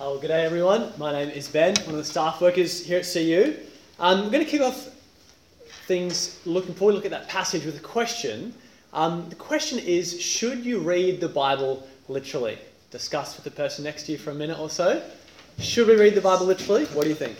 Oh, 0.00 0.18
good 0.18 0.28
day, 0.28 0.44
everyone. 0.44 0.92
My 0.98 1.12
name 1.12 1.28
is 1.28 1.48
Ben, 1.48 1.74
one 1.84 1.90
of 1.90 1.96
the 1.96 2.04
staff 2.04 2.40
workers 2.40 2.84
here 2.84 2.98
at 2.98 3.04
CU. 3.04 3.54
Um, 4.00 4.24
we're 4.24 4.30
going 4.30 4.44
to 4.44 4.50
kick 4.50 4.62
off 4.62 4.88
things 5.86 6.40
looking 6.44 6.74
forward, 6.74 6.94
look 6.94 7.04
at 7.04 7.10
that 7.10 7.28
passage 7.28 7.64
with 7.64 7.76
a 7.76 7.80
question. 7.80 8.54
Um, 8.92 9.28
the 9.28 9.36
question 9.36 9.78
is 9.78 10.20
Should 10.20 10.64
you 10.64 10.78
read 10.80 11.20
the 11.20 11.28
Bible 11.28 11.86
literally? 12.08 12.58
Discuss 12.90 13.36
with 13.36 13.44
the 13.44 13.50
person 13.50 13.84
next 13.84 14.04
to 14.04 14.12
you 14.12 14.18
for 14.18 14.30
a 14.30 14.34
minute 14.34 14.58
or 14.58 14.70
so. 14.70 15.02
Should 15.58 15.86
we 15.86 15.96
read 15.96 16.14
the 16.14 16.20
Bible 16.20 16.46
literally? 16.46 16.86
What 16.86 17.04
do 17.04 17.08
you 17.10 17.14
think? 17.14 17.36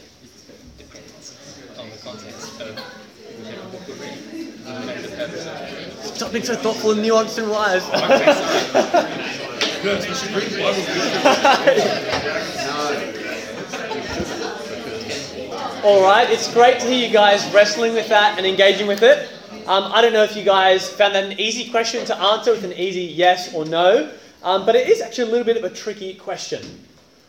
on 1.78 1.90
the 1.90 1.96
context 1.96 2.60
of 2.60 2.78
whichever 2.78 3.68
book 3.70 3.80
we're 3.88 3.94
reading 3.94 4.52
and 4.66 5.04
the 5.04 5.08
purpose 5.08 5.46
of 5.46 5.56
it. 5.56 6.14
Stop 6.14 6.32
being 6.32 6.44
so 6.44 6.54
thoughtful 6.54 6.92
and 6.92 7.00
nuanced 7.00 7.38
and 7.38 7.50
wise. 7.50 9.38
All 15.82 16.00
right, 16.00 16.30
it's 16.30 16.54
great 16.54 16.78
to 16.78 16.86
hear 16.86 17.08
you 17.08 17.12
guys 17.12 17.52
wrestling 17.52 17.92
with 17.92 18.08
that 18.08 18.38
and 18.38 18.46
engaging 18.46 18.86
with 18.86 19.02
it. 19.02 19.28
Um, 19.66 19.90
I 19.92 20.00
don't 20.00 20.12
know 20.12 20.22
if 20.22 20.36
you 20.36 20.44
guys 20.44 20.88
found 20.88 21.16
that 21.16 21.24
an 21.24 21.40
easy 21.40 21.68
question 21.68 22.06
to 22.06 22.16
answer 22.16 22.52
with 22.52 22.62
an 22.62 22.74
easy 22.74 23.02
yes 23.02 23.52
or 23.54 23.64
no, 23.64 24.12
um, 24.44 24.64
but 24.64 24.76
it 24.76 24.88
is 24.88 25.00
actually 25.00 25.24
a 25.24 25.32
little 25.32 25.44
bit 25.44 25.56
of 25.56 25.64
a 25.64 25.74
tricky 25.74 26.14
question. 26.14 26.62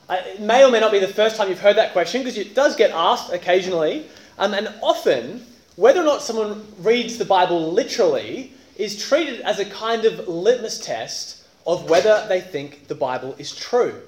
Uh, 0.08 0.18
it 0.24 0.40
may 0.40 0.64
or 0.64 0.70
may 0.70 0.80
not 0.80 0.92
be 0.92 1.00
the 1.00 1.08
first 1.08 1.38
time 1.38 1.50
you've 1.50 1.60
heard 1.60 1.78
that 1.78 1.92
question 1.92 2.22
because 2.22 2.38
it 2.38 2.54
does 2.54 2.76
get 2.76 2.92
asked 2.92 3.34
occasionally, 3.34 4.06
um, 4.38 4.54
and 4.54 4.72
often, 4.84 5.44
whether 5.76 6.02
or 6.02 6.06
not 6.06 6.22
someone 6.22 6.64
reads 6.78 7.18
the 7.18 7.26
Bible 7.26 7.72
literally 7.72 8.54
is 8.76 9.04
treated 9.04 9.42
as 9.42 9.58
a 9.58 9.66
kind 9.66 10.06
of 10.06 10.28
litmus 10.28 10.78
test 10.78 11.43
of 11.66 11.90
whether 11.90 12.26
they 12.28 12.42
think 12.42 12.88
the 12.88 12.96
Bible 12.96 13.36
is 13.38 13.56
true. 13.56 14.02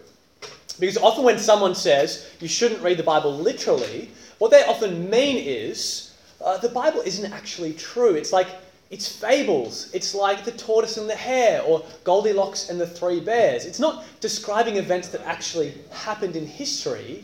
Because 0.80 0.98
often, 0.98 1.23
when 1.23 1.40
someone 1.40 1.76
says 1.76 2.30
you 2.40 2.48
shouldn't 2.48 2.82
read 2.82 2.98
the 2.98 3.04
Bible 3.04 3.34
literally, 3.34 4.10
what 4.40 4.52
they 4.52 4.63
often 4.66 5.10
mean 5.10 5.38
is 5.38 6.13
uh, 6.44 6.57
the 6.57 6.70
Bible 6.70 7.02
isn't 7.02 7.32
actually 7.32 7.74
true. 7.74 8.16
It's 8.16 8.34
like 8.34 8.48
it's 8.91 9.07
fables. 9.07 9.90
It's 9.94 10.13
like 10.13 10.44
the 10.44 10.52
tortoise 10.52 10.98
and 10.98 11.10
the 11.10 11.16
hare, 11.16 11.62
or 11.63 11.84
Goldilocks 12.04 12.70
and 12.70 12.79
the 12.79 12.85
three 12.85 13.20
bears. 13.20 13.66
It's 13.66 13.79
not 13.79 14.05
describing 14.20 14.77
events 14.77 15.07
that 15.10 15.22
actually 15.22 15.74
happened 15.91 16.35
in 16.35 16.46
history. 16.46 17.24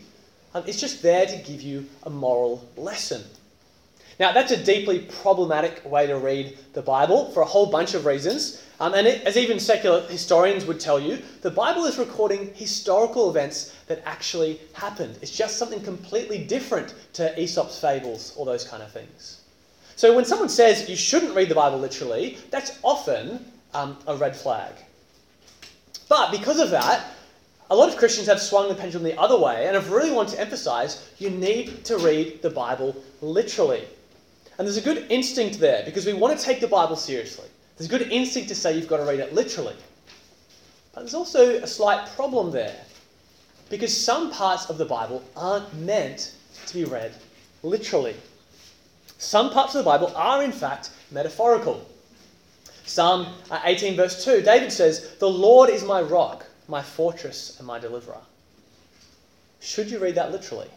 Um, 0.54 0.64
it's 0.66 0.80
just 0.80 1.02
there 1.02 1.24
to 1.26 1.36
give 1.36 1.62
you 1.62 1.86
a 2.02 2.10
moral 2.10 2.68
lesson. 2.76 3.22
Now, 4.20 4.32
that's 4.32 4.52
a 4.52 4.62
deeply 4.62 5.00
problematic 5.00 5.82
way 5.84 6.06
to 6.06 6.18
read 6.18 6.58
the 6.72 6.82
Bible 6.82 7.30
for 7.30 7.40
a 7.40 7.46
whole 7.46 7.66
bunch 7.66 7.94
of 7.94 8.06
reasons. 8.06 8.62
Um, 8.80 8.94
and 8.94 9.06
it, 9.06 9.22
as 9.24 9.36
even 9.36 9.58
secular 9.58 10.00
historians 10.08 10.64
would 10.64 10.80
tell 10.80 10.98
you, 10.98 11.22
the 11.40 11.50
Bible 11.50 11.84
is 11.84 11.98
recording 11.98 12.52
historical 12.54 13.30
events 13.30 13.74
that 13.86 14.02
actually 14.04 14.60
happened. 14.72 15.16
It's 15.22 15.36
just 15.36 15.56
something 15.56 15.82
completely 15.82 16.38
different 16.38 16.94
to 17.14 17.38
Aesop's 17.40 17.80
fables, 17.80 18.34
or 18.36 18.44
those 18.44 18.64
kind 18.64 18.82
of 18.82 18.90
things. 18.90 19.42
So 19.96 20.14
when 20.14 20.24
someone 20.24 20.48
says 20.48 20.88
you 20.88 20.96
shouldn't 20.96 21.34
read 21.34 21.48
the 21.48 21.54
Bible 21.54 21.78
literally, 21.78 22.38
that's 22.50 22.78
often 22.82 23.44
um, 23.72 23.96
a 24.06 24.16
red 24.16 24.34
flag. 24.34 24.72
But 26.08 26.30
because 26.30 26.58
of 26.58 26.70
that, 26.70 27.04
a 27.70 27.76
lot 27.76 27.88
of 27.88 27.96
Christians 27.96 28.26
have 28.26 28.40
swung 28.40 28.68
the 28.68 28.74
pendulum 28.74 29.04
the 29.04 29.18
other 29.18 29.38
way 29.38 29.66
and 29.66 29.74
have 29.74 29.90
really 29.90 30.10
wanted 30.10 30.32
to 30.32 30.40
emphasize 30.40 31.08
you 31.18 31.30
need 31.30 31.84
to 31.86 31.96
read 31.98 32.42
the 32.42 32.50
Bible 32.50 32.94
literally. 33.20 33.84
And 34.58 34.66
there's 34.66 34.76
a 34.76 34.82
good 34.82 35.06
instinct 35.10 35.58
there 35.58 35.82
because 35.84 36.06
we 36.06 36.12
want 36.12 36.38
to 36.38 36.44
take 36.44 36.60
the 36.60 36.68
Bible 36.68 36.96
seriously. 36.96 37.48
There's 37.76 37.92
a 37.92 37.98
good 37.98 38.12
instinct 38.12 38.48
to 38.50 38.54
say 38.54 38.76
you've 38.76 38.88
got 38.88 38.98
to 38.98 39.04
read 39.04 39.20
it 39.20 39.32
literally. 39.32 39.76
But 40.92 41.00
there's 41.00 41.14
also 41.14 41.62
a 41.62 41.66
slight 41.66 42.06
problem 42.14 42.50
there 42.50 42.76
because 43.70 43.96
some 43.96 44.30
parts 44.30 44.68
of 44.68 44.76
the 44.76 44.84
Bible 44.84 45.22
aren't 45.34 45.72
meant 45.74 46.34
to 46.66 46.74
be 46.74 46.84
read 46.84 47.14
literally. 47.62 48.14
Some 49.18 49.50
parts 49.50 49.74
of 49.74 49.84
the 49.84 49.90
Bible 49.90 50.12
are, 50.14 50.42
in 50.42 50.52
fact, 50.52 50.90
metaphorical. 51.10 51.86
Psalm 52.84 53.34
uh, 53.50 53.60
18, 53.64 53.96
verse 53.96 54.24
2, 54.24 54.42
David 54.42 54.72
says, 54.72 55.16
The 55.18 55.28
Lord 55.28 55.70
is 55.70 55.84
my 55.84 56.02
rock, 56.02 56.44
my 56.68 56.82
fortress, 56.82 57.56
and 57.58 57.66
my 57.66 57.78
deliverer. 57.78 58.20
Should 59.60 59.90
you 59.90 59.98
read 59.98 60.16
that 60.16 60.32
literally? 60.32 60.68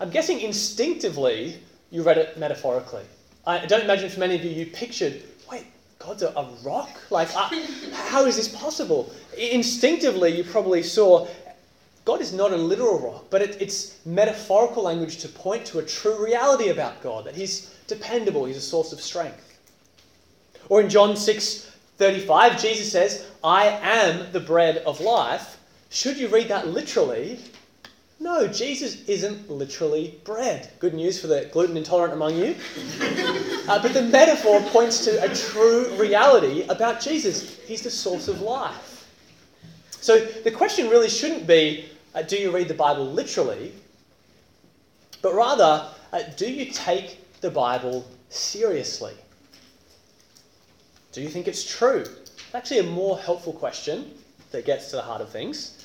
I'm 0.00 0.10
guessing 0.10 0.40
instinctively 0.40 1.58
you 1.90 2.02
read 2.02 2.16
it 2.16 2.38
metaphorically. 2.38 3.04
I 3.46 3.66
don't 3.66 3.82
imagine 3.82 4.08
for 4.08 4.20
many 4.20 4.34
of 4.34 4.44
you, 4.44 4.50
you 4.50 4.66
pictured, 4.66 5.22
wait, 5.50 5.66
God's 5.98 6.22
a, 6.22 6.28
a 6.30 6.48
rock? 6.64 6.88
Like, 7.10 7.28
uh, 7.36 7.50
how 7.92 8.24
is 8.24 8.36
this 8.36 8.48
possible? 8.48 9.12
Instinctively, 9.36 10.36
you 10.36 10.44
probably 10.44 10.82
saw 10.82 11.28
God 12.06 12.22
is 12.22 12.32
not 12.32 12.52
a 12.52 12.56
literal 12.56 12.98
rock, 12.98 13.26
but 13.28 13.42
it, 13.42 13.60
it's 13.60 14.04
metaphorical 14.06 14.82
language 14.82 15.18
to 15.18 15.28
point 15.28 15.66
to 15.66 15.80
a 15.80 15.84
true 15.84 16.24
reality 16.24 16.70
about 16.70 17.02
God, 17.02 17.24
that 17.26 17.36
He's 17.36 17.76
dependable, 17.86 18.46
He's 18.46 18.56
a 18.56 18.60
source 18.60 18.92
of 18.92 19.00
strength. 19.00 19.58
Or 20.70 20.80
in 20.80 20.88
John 20.88 21.16
6 21.16 21.66
35, 21.98 22.60
Jesus 22.60 22.90
says, 22.90 23.26
I 23.44 23.66
am 23.66 24.32
the 24.32 24.40
bread 24.40 24.78
of 24.78 25.00
life. 25.02 25.58
Should 25.90 26.16
you 26.16 26.28
read 26.28 26.48
that 26.48 26.68
literally? 26.68 27.38
No, 28.22 28.46
Jesus 28.46 29.02
isn't 29.08 29.50
literally 29.50 30.20
bread. 30.24 30.70
Good 30.78 30.92
news 30.92 31.18
for 31.18 31.26
the 31.26 31.48
gluten 31.52 31.78
intolerant 31.78 32.12
among 32.12 32.36
you. 32.36 32.54
uh, 33.66 33.80
but 33.80 33.94
the 33.94 34.02
metaphor 34.02 34.60
points 34.60 35.02
to 35.06 35.24
a 35.24 35.34
true 35.34 35.88
reality 35.96 36.64
about 36.68 37.00
Jesus. 37.00 37.58
He's 37.60 37.80
the 37.80 37.90
source 37.90 38.28
of 38.28 38.42
life. 38.42 39.08
So 40.02 40.18
the 40.44 40.50
question 40.50 40.90
really 40.90 41.08
shouldn't 41.08 41.46
be 41.46 41.86
uh, 42.14 42.22
do 42.22 42.36
you 42.36 42.50
read 42.50 42.68
the 42.68 42.74
Bible 42.74 43.06
literally? 43.10 43.72
But 45.22 45.34
rather, 45.34 45.86
uh, 46.12 46.22
do 46.36 46.50
you 46.50 46.72
take 46.72 47.40
the 47.40 47.50
Bible 47.50 48.06
seriously? 48.28 49.14
Do 51.12 51.22
you 51.22 51.28
think 51.28 51.48
it's 51.48 51.64
true? 51.64 52.00
It's 52.00 52.54
actually 52.54 52.80
a 52.80 52.90
more 52.90 53.18
helpful 53.18 53.54
question 53.54 54.12
that 54.50 54.66
gets 54.66 54.90
to 54.90 54.96
the 54.96 55.02
heart 55.02 55.22
of 55.22 55.30
things. 55.30 55.79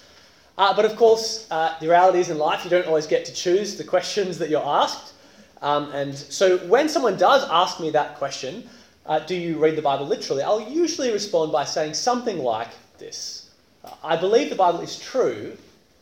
Uh, 0.58 0.74
but 0.76 0.86
of 0.86 0.96
course, 0.96 1.48
uh, 1.52 1.76
the 1.80 1.88
reality 1.88 2.20
is 2.20 2.30
in 2.30 2.38
life, 2.38 2.64
you 2.64 2.70
don't 2.70 2.88
always 2.88 3.08
get 3.08 3.26
to 3.26 3.34
choose 3.34 3.76
the 3.76 3.84
questions 3.84 4.38
that 4.38 4.50
you're 4.50 4.66
asked. 4.66 5.14
Um, 5.62 5.92
and 5.92 6.16
so 6.16 6.58
when 6.68 6.88
someone 6.88 7.18
does 7.18 7.48
ask 7.50 7.80
me 7.80 7.90
that 7.92 8.18
question, 8.18 8.70
uh, 9.06 9.20
do 9.20 9.36
you 9.36 9.58
read 9.58 9.76
the 9.76 9.82
Bible 9.82 10.06
literally? 10.06 10.44
I'll 10.44 10.70
usually 10.70 11.12
respond 11.12 11.52
by 11.52 11.66
saying 11.66 11.94
something 11.94 12.40
like 12.40 12.70
this 12.98 13.46
I 14.04 14.16
believe 14.16 14.50
the 14.50 14.56
Bible 14.56 14.82
is 14.82 14.98
true, 14.98 15.56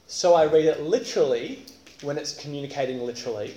so 0.08 0.36
I 0.36 0.46
read 0.46 0.66
it 0.66 0.82
literally 0.82 1.66
when 2.02 2.18
it's 2.18 2.34
communicating 2.34 3.02
literally, 3.02 3.56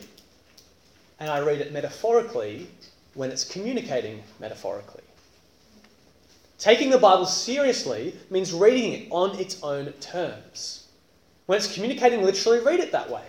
and 1.21 1.31
I 1.31 1.41
read 1.41 1.61
it 1.61 1.73
metaphorically 1.73 2.69
when 3.15 3.31
it's 3.31 3.45
communicating 3.45 4.23
metaphorically. 4.41 5.03
Taking 6.59 6.91
the 6.91 6.99
Bible 6.99 7.27
seriously 7.27 8.15
means 8.31 8.53
reading 8.53 8.93
it 8.95 9.09
on 9.11 9.39
its 9.39 9.63
own 9.63 9.93
terms. 10.01 10.85
When 11.47 11.57
it's 11.57 11.73
communicating 11.73 12.23
literally, 12.23 12.61
read 12.61 12.81
it 12.81 12.93
that 12.93 13.09
way. 13.09 13.25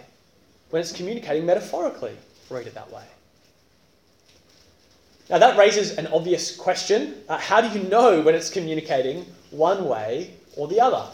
When 0.69 0.81
it's 0.81 0.91
communicating 0.91 1.45
metaphorically, 1.45 2.17
read 2.49 2.67
it 2.67 2.73
that 2.73 2.91
way. 2.91 3.03
Now, 5.29 5.37
that 5.39 5.57
raises 5.57 5.97
an 5.97 6.07
obvious 6.07 6.55
question. 6.55 7.15
Uh, 7.27 7.37
how 7.37 7.61
do 7.61 7.77
you 7.77 7.87
know 7.87 8.21
when 8.21 8.33
it's 8.33 8.49
communicating 8.49 9.25
one 9.51 9.87
way 9.87 10.33
or 10.55 10.67
the 10.67 10.79
other? 10.79 11.05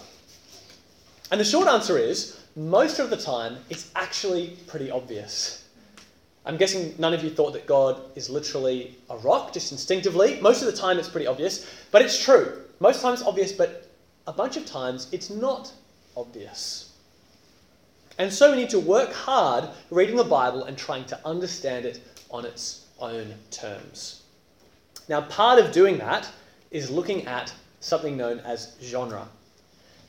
And 1.32 1.40
the 1.40 1.46
short 1.46 1.68
answer 1.68 1.98
is 1.98 2.40
most 2.56 3.00
of 3.00 3.10
the 3.10 3.18
time, 3.18 3.58
it's 3.70 3.90
actually 3.96 4.58
pretty 4.68 4.92
obvious. 4.92 5.68
I'm 6.46 6.58
guessing 6.58 6.94
none 7.00 7.14
of 7.14 7.24
you 7.24 7.32
thought 7.32 7.54
that 7.54 7.66
God 7.66 8.02
is 8.16 8.30
literally 8.30 8.96
a 9.10 9.18
rock, 9.18 9.54
just 9.54 9.72
instinctively. 9.72 10.40
Most 10.42 10.62
of 10.62 10.68
the 10.72 10.78
time, 10.78 11.00
it's 11.00 11.10
pretty 11.10 11.26
obvious, 11.26 11.68
but 11.90 12.02
it's 12.02 12.24
true. 12.24 12.62
Most 12.80 13.02
times, 13.02 13.24
obvious, 13.24 13.52
but 13.52 13.90
a 14.28 14.34
bunch 14.34 14.58
of 14.58 14.66
times, 14.66 15.08
it's 15.12 15.30
not 15.30 15.72
obvious. 16.16 16.93
And 18.18 18.32
so, 18.32 18.52
we 18.52 18.58
need 18.58 18.70
to 18.70 18.80
work 18.80 19.12
hard 19.12 19.70
reading 19.90 20.16
the 20.16 20.24
Bible 20.24 20.66
and 20.66 20.78
trying 20.78 21.06
to 21.06 21.20
understand 21.26 21.86
it 21.86 22.02
on 22.30 22.46
its 22.46 22.86
own 23.00 23.34
terms. 23.52 24.24
Now, 25.10 25.22
part 25.22 25.60
of 25.60 25.72
doing 25.72 25.98
that 25.98 26.30
is 26.72 26.90
looking 26.90 27.26
at 27.28 27.54
something 27.80 28.16
known 28.16 28.40
as 28.40 28.76
genre. 28.82 29.28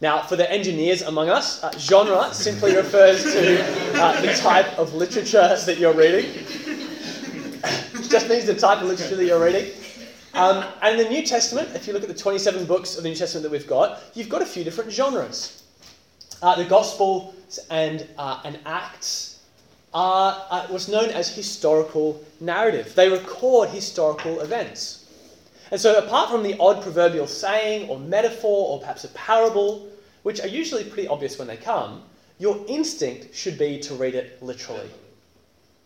Now, 0.01 0.23
for 0.23 0.37
the 0.37 0.51
engineers 0.51 1.03
among 1.03 1.31
us, 1.31 1.63
uh, 1.63 1.73
genre 1.79 2.33
simply 2.33 2.77
refers 2.77 3.23
to 3.25 4.01
uh, 4.01 4.21
the 4.21 4.35
type 4.35 4.79
of 4.79 4.95
literature 4.95 5.57
that 5.65 5.79
you're 5.79 5.95
reading. 5.95 6.31
it 6.31 8.09
just 8.11 8.29
means 8.29 8.45
the 8.45 8.55
type 8.55 8.83
of 8.83 8.89
literature 8.89 9.17
that 9.17 9.25
you're 9.25 9.43
reading. 9.45 9.73
Um, 10.35 10.65
and 10.83 10.99
in 10.99 11.05
the 11.05 11.11
New 11.11 11.25
Testament, 11.25 11.69
if 11.75 11.87
you 11.87 11.93
look 11.93 12.03
at 12.03 12.09
the 12.09 12.15
27 12.15 12.65
books 12.67 12.97
of 12.97 13.03
the 13.03 13.09
New 13.09 13.15
Testament 13.15 13.45
that 13.45 13.53
we've 13.53 13.67
got, 13.67 14.03
you've 14.15 14.29
got 14.29 14.43
a 14.43 14.47
few 14.47 14.65
different 14.65 14.91
genres. 14.91 15.63
Uh, 16.43 16.57
the 16.57 16.65
Gospels 16.65 17.34
and, 17.71 18.07
uh, 18.19 18.41
and 18.45 18.59
Acts 18.67 19.41
are 19.93 20.47
uh, 20.51 20.67
what's 20.67 20.89
known 20.89 21.11
as 21.11 21.35
historical 21.35 22.23
narrative. 22.41 22.95
They 22.95 23.09
record 23.09 23.69
historical 23.69 24.41
events. 24.41 25.05
And 25.71 25.81
so, 25.81 25.99
apart 25.99 26.31
from 26.31 26.43
the 26.43 26.57
odd 26.59 26.83
proverbial 26.83 27.27
saying 27.27 27.89
or 27.89 27.99
metaphor 27.99 28.69
or 28.71 28.81
perhaps 28.81 29.05
a 29.05 29.09
parable, 29.09 29.89
which 30.23 30.41
are 30.41 30.49
usually 30.49 30.85
pretty 30.85 31.09
obvious 31.09 31.39
when 31.39 31.49
they 31.49 31.57
come, 31.57 32.03
your 32.39 32.65
instinct 32.69 33.35
should 33.35 33.59
be 33.59 33.79
to 33.81 33.95
read 33.95 34.15
it 34.15 34.43
literally. 34.43 34.91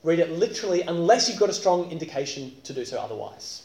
Read 0.02 0.18
it 0.18 0.30
literally 0.32 0.82
unless 0.82 1.28
you've 1.28 1.38
got 1.38 1.50
a 1.50 1.54
strong 1.54 1.90
indication 1.90 2.54
to 2.64 2.72
do 2.72 2.84
so 2.84 2.98
otherwise. 2.98 3.64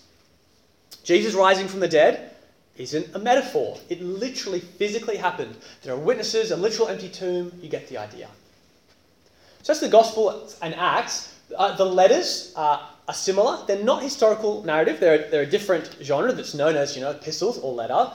Jesus 1.04 1.34
rising 1.34 1.68
from 1.68 1.80
the 1.80 1.88
dead 1.88 2.32
isn't 2.78 3.16
a 3.16 3.20
metaphor. 3.20 3.78
It 3.90 4.02
literally 4.02 4.60
physically 4.60 5.18
happened. 5.18 5.56
There 5.84 5.94
are 5.94 5.98
witnesses, 5.98 6.52
a 6.52 6.58
literal 6.58 6.88
empty 6.88 7.10
tomb. 7.10 7.52
You 7.62 7.70
get 7.70 7.88
the 7.88 7.98
idea. 7.98 8.28
So 9.62 9.74
that's 9.74 9.80
the 9.80 9.90
Gospel 9.90 10.50
and 10.62 10.74
Acts. 10.75 11.34
Uh, 11.56 11.75
the 11.75 11.86
letters 11.86 12.52
are 12.56 12.81
similar. 13.14 13.64
They're 13.68 13.84
not 13.84 14.02
historical 14.02 14.64
narrative. 14.64 15.00
They're, 15.00 15.30
they're 15.30 15.44
a 15.44 15.50
different 15.50 15.98
genre 16.02 16.34
that's 16.34 16.54
known 16.54 16.75
as, 16.75 16.96
you 16.96 17.02
know, 17.02 17.12
epistles 17.12 17.60
or 17.60 17.74
letter. 17.74 18.12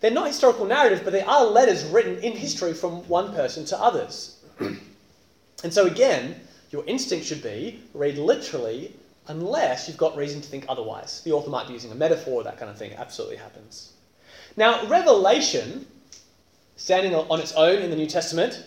They're 0.00 0.10
not 0.10 0.26
historical 0.26 0.66
narrative, 0.66 1.02
but 1.04 1.12
they 1.12 1.22
are 1.22 1.44
letters 1.44 1.84
written 1.84 2.18
in 2.18 2.32
history 2.32 2.74
from 2.74 3.06
one 3.08 3.32
person 3.34 3.64
to 3.66 3.80
others. 3.80 4.36
and 4.60 5.72
so 5.72 5.86
again, 5.86 6.40
your 6.70 6.84
instinct 6.86 7.26
should 7.26 7.42
be 7.42 7.80
read 7.94 8.18
literally 8.18 8.94
unless 9.28 9.88
you've 9.88 9.96
got 9.96 10.16
reason 10.16 10.40
to 10.40 10.48
think 10.48 10.64
otherwise. 10.68 11.22
The 11.22 11.32
author 11.32 11.50
might 11.50 11.66
be 11.66 11.74
using 11.74 11.92
a 11.92 11.94
metaphor, 11.94 12.42
that 12.42 12.58
kind 12.58 12.70
of 12.70 12.78
thing. 12.78 12.92
Absolutely 12.94 13.36
happens. 13.36 13.92
Now, 14.56 14.86
Revelation, 14.86 15.86
standing 16.76 17.14
on 17.14 17.40
its 17.40 17.52
own 17.52 17.82
in 17.82 17.90
the 17.90 17.96
New 17.96 18.06
Testament, 18.06 18.64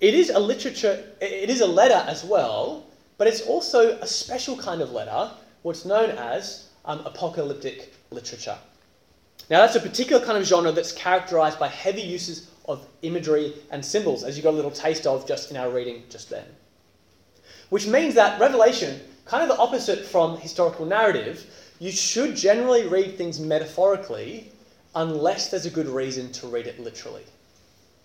it 0.00 0.14
is 0.14 0.30
a 0.30 0.38
literature, 0.38 1.04
it 1.20 1.48
is 1.48 1.60
a 1.60 1.66
letter 1.66 2.04
as 2.08 2.24
well, 2.24 2.86
but 3.16 3.26
it's 3.26 3.42
also 3.42 3.98
a 4.00 4.06
special 4.06 4.56
kind 4.56 4.82
of 4.82 4.90
letter, 4.90 5.30
what's 5.62 5.84
known 5.84 6.10
as 6.10 6.68
um, 6.84 7.00
apocalyptic 7.06 7.94
literature. 8.10 8.58
Now, 9.50 9.60
that's 9.60 9.76
a 9.76 9.80
particular 9.80 10.24
kind 10.24 10.38
of 10.38 10.44
genre 10.44 10.72
that's 10.72 10.92
characterized 10.92 11.58
by 11.58 11.68
heavy 11.68 12.02
uses 12.02 12.50
of 12.66 12.86
imagery 13.02 13.54
and 13.70 13.84
symbols, 13.84 14.24
as 14.24 14.36
you 14.36 14.42
got 14.42 14.54
a 14.54 14.56
little 14.56 14.70
taste 14.70 15.06
of 15.06 15.26
just 15.28 15.50
in 15.50 15.56
our 15.56 15.70
reading 15.70 16.02
just 16.08 16.30
then. 16.30 16.44
Which 17.68 17.86
means 17.86 18.14
that 18.14 18.40
Revelation, 18.40 19.00
kind 19.24 19.42
of 19.42 19.48
the 19.48 19.62
opposite 19.62 20.04
from 20.04 20.36
historical 20.38 20.86
narrative, 20.86 21.46
you 21.78 21.90
should 21.90 22.36
generally 22.36 22.86
read 22.86 23.16
things 23.16 23.40
metaphorically 23.40 24.50
unless 24.94 25.50
there's 25.50 25.66
a 25.66 25.70
good 25.70 25.88
reason 25.88 26.30
to 26.32 26.46
read 26.46 26.66
it 26.66 26.78
literally. 26.78 27.24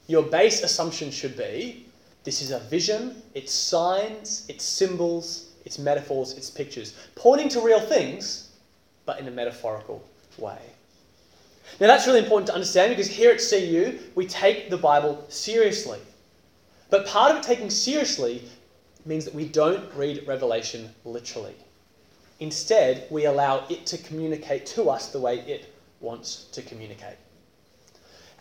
Your 0.07 0.23
base 0.23 0.63
assumption 0.63 1.11
should 1.11 1.37
be 1.37 1.85
this 2.23 2.41
is 2.41 2.51
a 2.51 2.59
vision, 2.59 3.21
it's 3.33 3.53
signs, 3.53 4.45
it's 4.49 4.63
symbols, 4.63 5.51
it's 5.65 5.79
metaphors, 5.79 6.33
it's 6.33 6.49
pictures, 6.49 6.93
pointing 7.15 7.47
to 7.49 7.61
real 7.61 7.79
things, 7.79 8.49
but 9.05 9.19
in 9.19 9.27
a 9.27 9.31
metaphorical 9.31 10.03
way. 10.37 10.59
Now, 11.79 11.87
that's 11.87 12.07
really 12.07 12.19
important 12.19 12.47
to 12.47 12.53
understand 12.53 12.89
because 12.89 13.07
here 13.07 13.31
at 13.31 13.39
CU, 13.39 13.99
we 14.15 14.25
take 14.25 14.69
the 14.69 14.77
Bible 14.77 15.23
seriously. 15.29 15.99
But 16.89 17.05
part 17.05 17.31
of 17.31 17.37
it 17.37 17.43
taking 17.43 17.69
seriously 17.69 18.43
means 19.09 19.25
that 19.25 19.33
we 19.33 19.45
don't 19.45 19.93
read 19.95 20.25
Revelation 20.27 20.89
literally. 21.03 21.55
Instead, 22.39 23.05
we 23.09 23.25
allow 23.25 23.65
it 23.67 23.85
to 23.87 23.97
communicate 23.97 24.65
to 24.67 24.89
us 24.89 25.11
the 25.11 25.19
way 25.19 25.39
it 25.39 25.73
wants 25.99 26.45
to 26.53 26.61
communicate. 26.61 27.17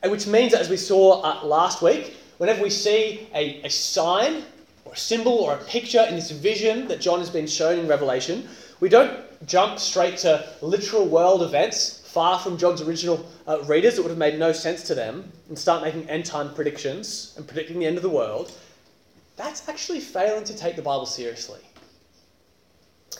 And 0.02 0.12
which 0.12 0.26
means 0.26 0.52
that, 0.52 0.60
as 0.60 0.68
we 0.68 0.76
saw 0.76 1.22
uh, 1.22 1.44
last 1.44 1.82
week, 1.82 2.16
whenever 2.36 2.62
we 2.62 2.70
see 2.70 3.28
a, 3.34 3.60
a 3.64 3.70
sign 3.70 4.44
or 4.84 4.92
a 4.92 4.96
symbol 4.96 5.32
or 5.32 5.54
a 5.54 5.64
picture 5.64 6.04
in 6.08 6.14
this 6.14 6.30
vision 6.30 6.86
that 6.86 7.00
John 7.00 7.18
has 7.18 7.30
been 7.30 7.46
shown 7.46 7.78
in 7.78 7.88
Revelation, 7.88 8.46
we 8.78 8.88
don't 8.88 9.18
jump 9.46 9.78
straight 9.78 10.18
to 10.18 10.48
literal 10.62 11.06
world 11.06 11.42
events 11.42 11.98
far 12.04 12.38
from 12.38 12.56
John's 12.56 12.82
original 12.82 13.26
uh, 13.46 13.62
readers. 13.62 13.98
It 13.98 14.02
would 14.02 14.10
have 14.10 14.18
made 14.18 14.38
no 14.38 14.52
sense 14.52 14.82
to 14.84 14.94
them 14.94 15.32
and 15.48 15.58
start 15.58 15.82
making 15.82 16.08
end 16.08 16.26
time 16.26 16.54
predictions 16.54 17.34
and 17.36 17.46
predicting 17.46 17.80
the 17.80 17.86
end 17.86 17.96
of 17.96 18.02
the 18.02 18.08
world. 18.08 18.52
That's 19.38 19.68
actually 19.68 20.00
failing 20.00 20.42
to 20.44 20.56
take 20.56 20.74
the 20.74 20.82
Bible 20.82 21.06
seriously. 21.06 21.60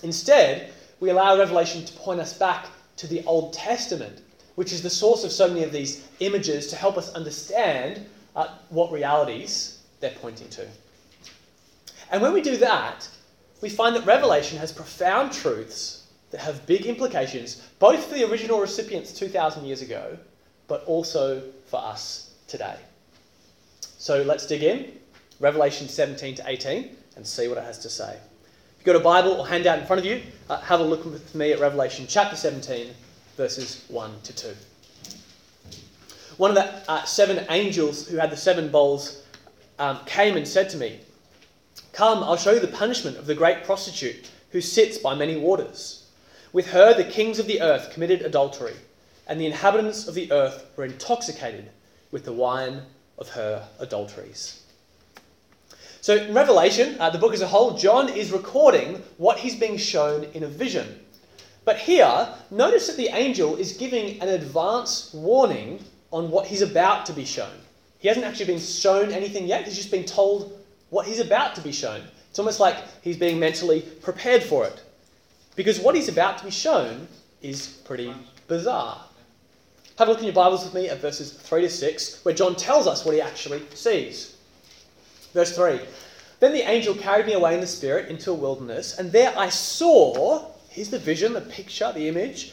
Instead, 0.02 0.72
we 0.98 1.10
allow 1.10 1.38
Revelation 1.38 1.84
to 1.84 1.92
point 1.94 2.20
us 2.20 2.36
back 2.36 2.66
to 2.96 3.06
the 3.06 3.24
Old 3.24 3.52
Testament, 3.52 4.20
which 4.56 4.72
is 4.72 4.82
the 4.82 4.90
source 4.90 5.22
of 5.22 5.30
so 5.30 5.46
many 5.46 5.62
of 5.62 5.70
these 5.70 6.06
images 6.18 6.66
to 6.66 6.76
help 6.76 6.98
us 6.98 7.14
understand 7.14 8.04
uh, 8.34 8.48
what 8.68 8.90
realities 8.90 9.78
they're 10.00 10.10
pointing 10.10 10.48
to. 10.50 10.66
And 12.10 12.20
when 12.20 12.32
we 12.32 12.42
do 12.42 12.56
that, 12.56 13.08
we 13.60 13.68
find 13.68 13.94
that 13.94 14.04
Revelation 14.04 14.58
has 14.58 14.72
profound 14.72 15.32
truths 15.32 16.08
that 16.32 16.40
have 16.40 16.66
big 16.66 16.86
implications, 16.86 17.62
both 17.78 18.04
for 18.06 18.14
the 18.14 18.28
original 18.28 18.60
recipients 18.60 19.12
2,000 19.12 19.64
years 19.64 19.82
ago, 19.82 20.18
but 20.66 20.84
also 20.84 21.42
for 21.66 21.80
us 21.80 22.34
today. 22.48 22.76
So 23.80 24.22
let's 24.22 24.46
dig 24.46 24.64
in, 24.64 24.92
Revelation 25.40 25.88
17 25.88 26.36
to 26.36 26.42
18, 26.46 26.96
and 27.16 27.26
see 27.26 27.48
what 27.48 27.58
it 27.58 27.64
has 27.64 27.78
to 27.80 27.88
say. 27.88 28.12
If 28.12 28.86
you've 28.86 28.94
got 28.94 28.96
a 28.96 29.04
Bible 29.04 29.32
or 29.32 29.46
handout 29.46 29.78
in 29.78 29.86
front 29.86 30.00
of 30.00 30.06
you, 30.06 30.22
uh, 30.50 30.60
have 30.60 30.80
a 30.80 30.84
look 30.84 31.04
with 31.04 31.34
me 31.34 31.52
at 31.52 31.60
Revelation 31.60 32.06
chapter 32.08 32.36
17, 32.36 32.92
verses 33.36 33.84
1 33.88 34.12
to 34.24 34.32
2. 34.34 34.54
One 36.38 36.50
of 36.50 36.54
the 36.56 36.90
uh, 36.90 37.04
seven 37.04 37.46
angels 37.50 38.06
who 38.08 38.16
had 38.16 38.30
the 38.30 38.36
seven 38.36 38.68
bowls 38.70 39.22
um, 39.78 39.98
came 40.06 40.36
and 40.36 40.46
said 40.46 40.68
to 40.70 40.76
me, 40.76 41.00
Come, 41.92 42.22
I'll 42.22 42.36
show 42.36 42.52
you 42.52 42.60
the 42.60 42.68
punishment 42.68 43.16
of 43.16 43.26
the 43.26 43.34
great 43.34 43.64
prostitute 43.64 44.30
who 44.50 44.60
sits 44.60 44.98
by 44.98 45.14
many 45.14 45.36
waters. 45.36 46.06
With 46.52 46.68
her, 46.68 46.94
the 46.94 47.04
kings 47.04 47.38
of 47.38 47.46
the 47.46 47.60
earth 47.60 47.92
committed 47.92 48.22
adultery, 48.22 48.74
and 49.26 49.40
the 49.40 49.46
inhabitants 49.46 50.08
of 50.08 50.14
the 50.14 50.30
earth 50.32 50.64
were 50.76 50.84
intoxicated 50.84 51.70
with 52.10 52.24
the 52.24 52.32
wine 52.32 52.82
of 53.18 53.30
her 53.30 53.68
adulteries. 53.78 54.62
So, 56.00 56.16
in 56.16 56.32
Revelation, 56.32 56.96
uh, 57.00 57.10
the 57.10 57.18
book 57.18 57.34
as 57.34 57.40
a 57.40 57.48
whole, 57.48 57.76
John 57.76 58.08
is 58.08 58.30
recording 58.30 59.02
what 59.16 59.38
he's 59.38 59.56
being 59.56 59.76
shown 59.76 60.24
in 60.32 60.44
a 60.44 60.48
vision. 60.48 61.04
But 61.64 61.78
here, 61.78 62.28
notice 62.50 62.86
that 62.86 62.96
the 62.96 63.08
angel 63.08 63.56
is 63.56 63.76
giving 63.76 64.20
an 64.22 64.28
advance 64.28 65.12
warning 65.12 65.84
on 66.12 66.30
what 66.30 66.46
he's 66.46 66.62
about 66.62 67.04
to 67.06 67.12
be 67.12 67.24
shown. 67.24 67.52
He 67.98 68.08
hasn't 68.08 68.24
actually 68.24 68.46
been 68.46 68.60
shown 68.60 69.12
anything 69.12 69.46
yet, 69.46 69.64
he's 69.64 69.76
just 69.76 69.90
been 69.90 70.04
told 70.04 70.58
what 70.90 71.06
he's 71.06 71.20
about 71.20 71.54
to 71.56 71.60
be 71.60 71.72
shown. 71.72 72.00
It's 72.30 72.38
almost 72.38 72.60
like 72.60 72.76
he's 73.02 73.16
being 73.16 73.38
mentally 73.38 73.82
prepared 73.82 74.42
for 74.42 74.64
it. 74.64 74.80
Because 75.56 75.80
what 75.80 75.96
he's 75.96 76.08
about 76.08 76.38
to 76.38 76.44
be 76.44 76.50
shown 76.50 77.08
is 77.42 77.66
pretty 77.84 78.14
bizarre. 78.46 79.04
Have 79.98 80.06
a 80.06 80.12
look 80.12 80.20
in 80.20 80.26
your 80.26 80.34
Bibles 80.34 80.64
with 80.64 80.74
me 80.74 80.88
at 80.88 81.00
verses 81.00 81.32
3 81.32 81.62
to 81.62 81.68
6, 81.68 82.24
where 82.24 82.34
John 82.34 82.54
tells 82.54 82.86
us 82.86 83.04
what 83.04 83.14
he 83.14 83.20
actually 83.20 83.62
sees. 83.74 84.37
Verse 85.32 85.54
3 85.54 85.80
Then 86.40 86.52
the 86.52 86.68
angel 86.68 86.94
carried 86.94 87.26
me 87.26 87.34
away 87.34 87.54
in 87.54 87.60
the 87.60 87.66
Spirit 87.66 88.08
into 88.08 88.30
a 88.30 88.34
wilderness, 88.34 88.98
and 88.98 89.12
there 89.12 89.36
I 89.36 89.48
saw 89.48 90.50
here's 90.68 90.90
the 90.90 90.98
vision, 90.98 91.32
the 91.32 91.40
picture, 91.40 91.92
the 91.92 92.08
image 92.08 92.52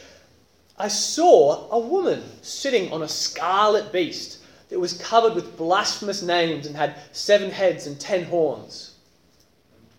I 0.78 0.90
saw 0.90 1.70
a 1.72 1.80
woman 1.80 2.24
sitting 2.42 2.92
on 2.92 3.02
a 3.02 3.08
scarlet 3.08 3.94
beast 3.94 4.40
that 4.70 4.80
was 4.80 4.94
covered 4.94 5.34
with 5.34 5.56
blasphemous 5.56 6.22
names 6.22 6.66
and 6.66 6.76
had 6.76 6.98
seven 7.14 7.50
heads 7.50 7.88
and 7.88 7.98
ten 7.98 8.26
horns. 8.26 8.96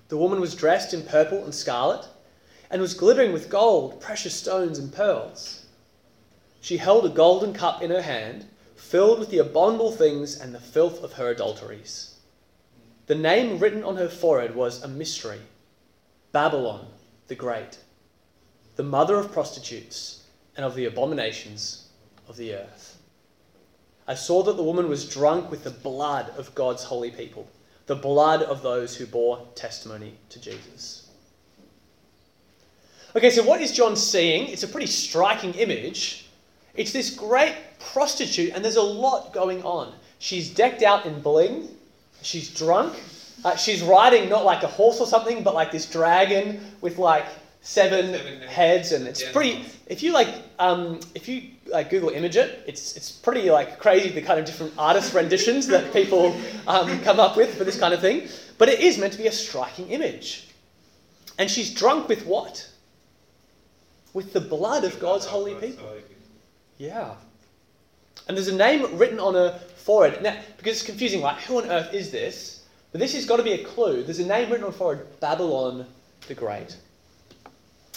The 0.09 0.19
woman 0.19 0.41
was 0.41 0.55
dressed 0.55 0.93
in 0.93 1.03
purple 1.03 1.45
and 1.45 1.55
scarlet 1.55 2.07
and 2.71 2.83
was 2.83 2.95
glittering 2.95 3.33
with 3.33 3.49
gold, 3.49 4.01
precious 4.01 4.35
stones, 4.35 4.79
and 4.79 4.93
pearls. 4.93 5.65
She 6.61 6.77
held 6.77 7.07
a 7.07 7.11
golden 7.11 7.55
cup 7.55 7.81
in 7.81 7.91
her 7.91 8.03
hand, 8.03 8.47
filled 8.75 9.19
with 9.19 9.31
the 9.31 9.39
abominable 9.39 9.93
things 9.93 10.39
and 10.39 10.55
the 10.55 10.61
filth 10.61 11.03
of 11.03 11.15
her 11.15 11.31
adulteries. 11.31 12.16
The 13.07 13.15
name 13.15 13.59
written 13.59 13.85
on 13.85 13.97
her 13.97 14.09
forehead 14.09 14.55
was 14.55 14.83
a 14.83 14.89
mystery 14.89 15.41
Babylon 16.33 16.87
the 17.29 17.35
Great, 17.35 17.79
the 18.77 18.83
mother 18.83 19.17
of 19.17 19.33
prostitutes 19.33 20.25
and 20.57 20.65
of 20.65 20.75
the 20.75 20.85
abominations 20.85 21.89
of 22.29 22.37
the 22.37 22.55
earth. 22.55 22.99
I 24.07 24.15
saw 24.15 24.43
that 24.45 24.57
the 24.57 24.63
woman 24.63 24.89
was 24.89 25.09
drunk 25.09 25.51
with 25.51 25.65
the 25.65 25.71
blood 25.71 26.31
of 26.37 26.55
God's 26.55 26.85
holy 26.85 27.11
people, 27.11 27.49
the 27.87 27.97
blood 27.97 28.43
of 28.43 28.63
those 28.63 28.97
who 28.97 29.07
bore 29.07 29.47
testimony 29.55 30.15
to 30.29 30.41
Jesus. 30.41 31.09
Okay, 33.17 33.31
so 33.31 33.43
what 33.43 33.61
is 33.61 33.73
John 33.73 33.97
seeing? 33.97 34.49
It's 34.49 34.63
a 34.63 34.69
pretty 34.69 34.87
striking 34.87 35.55
image. 35.55 36.29
It's 36.75 36.93
this 36.93 37.11
great 37.11 37.55
prostitute, 37.79 38.53
and 38.53 38.65
there's 38.65 38.77
a 38.77 38.83
lot 38.83 39.33
going 39.33 39.63
on. 39.63 39.95
She's 40.19 40.51
decked 40.51 40.83
out 40.83 41.07
in 41.07 41.21
bling, 41.21 41.69
she's 42.23 42.53
drunk, 42.53 42.95
uh, 43.45 43.57
she's 43.57 43.83
riding 43.83 44.29
not 44.29 44.45
like 44.45 44.63
a 44.63 44.67
horse 44.67 45.01
or 45.01 45.07
something, 45.07 45.43
but 45.43 45.55
like 45.55 45.71
this 45.71 45.87
dragon 45.87 46.61
with 46.81 46.99
like 46.99 47.27
seven, 47.67 48.13
seven 48.13 48.41
heads, 48.43 48.93
and 48.93 49.07
it's 49.07 49.23
yeah. 49.23 49.33
pretty. 49.33 49.65
If 49.87 50.03
you 50.03 50.13
like, 50.13 50.29
um, 50.59 51.01
if 51.15 51.29
you 51.29 51.51
like 51.67 51.91
Google 51.91 52.11
image 52.11 52.37
it, 52.37 52.63
it's 52.67 52.97
it's 52.97 53.11
pretty 53.11 53.51
like 53.51 53.79
crazy 53.79 54.09
the 54.09 54.23
kind 54.23 54.39
of 54.39 54.47
different 54.47 54.73
artist 54.79 55.15
renditions 55.15 55.67
that 55.67 55.93
people 55.93 56.37
um, 56.67 57.01
come 57.01 57.21
up 57.21 57.37
with 57.37 57.57
for 57.57 57.65
this 57.65 57.79
kind 57.79 57.93
of 57.93 58.01
thing. 58.01 58.29
But 58.59 58.69
it 58.69 58.81
is 58.81 58.99
meant 58.99 59.13
to 59.13 59.19
be 59.19 59.27
a 59.27 59.33
striking 59.33 59.89
image, 59.91 60.49
and 61.39 61.51
she's 61.51 61.75
drunk 61.75 62.09
with 62.09 62.25
what? 62.25 62.69
With 64.15 64.33
the 64.33 64.41
blood 64.41 64.85
of 64.85 64.99
God's 64.99 65.27
holy 65.27 65.55
people. 65.55 65.87
Yeah. 66.79 67.15
And 68.29 68.37
there's 68.37 68.49
a 68.49 68.57
name 68.57 68.97
written 68.99 69.21
on 69.21 69.35
her 69.35 69.59
forehead. 69.77 70.23
Now, 70.23 70.37
because 70.57 70.75
it's 70.75 70.83
confusing, 70.83 71.21
like, 71.21 71.39
who 71.43 71.63
on 71.63 71.71
earth 71.71 71.95
is 71.95 72.11
this? 72.11 72.65
But 72.93 73.01
this 73.01 73.15
has 73.15 73.27
got 73.27 73.37
to 73.37 73.43
be 73.43 73.53
a 73.53 73.65
clue. 73.65 74.03
There's 74.03 74.19
a 74.19 74.27
name 74.27 74.51
written 74.51 74.65
on 74.65 74.73
her 74.73 74.77
forehead 74.79 75.07
Babylon 75.21 75.87
the 76.29 76.35
Great. 76.35 76.77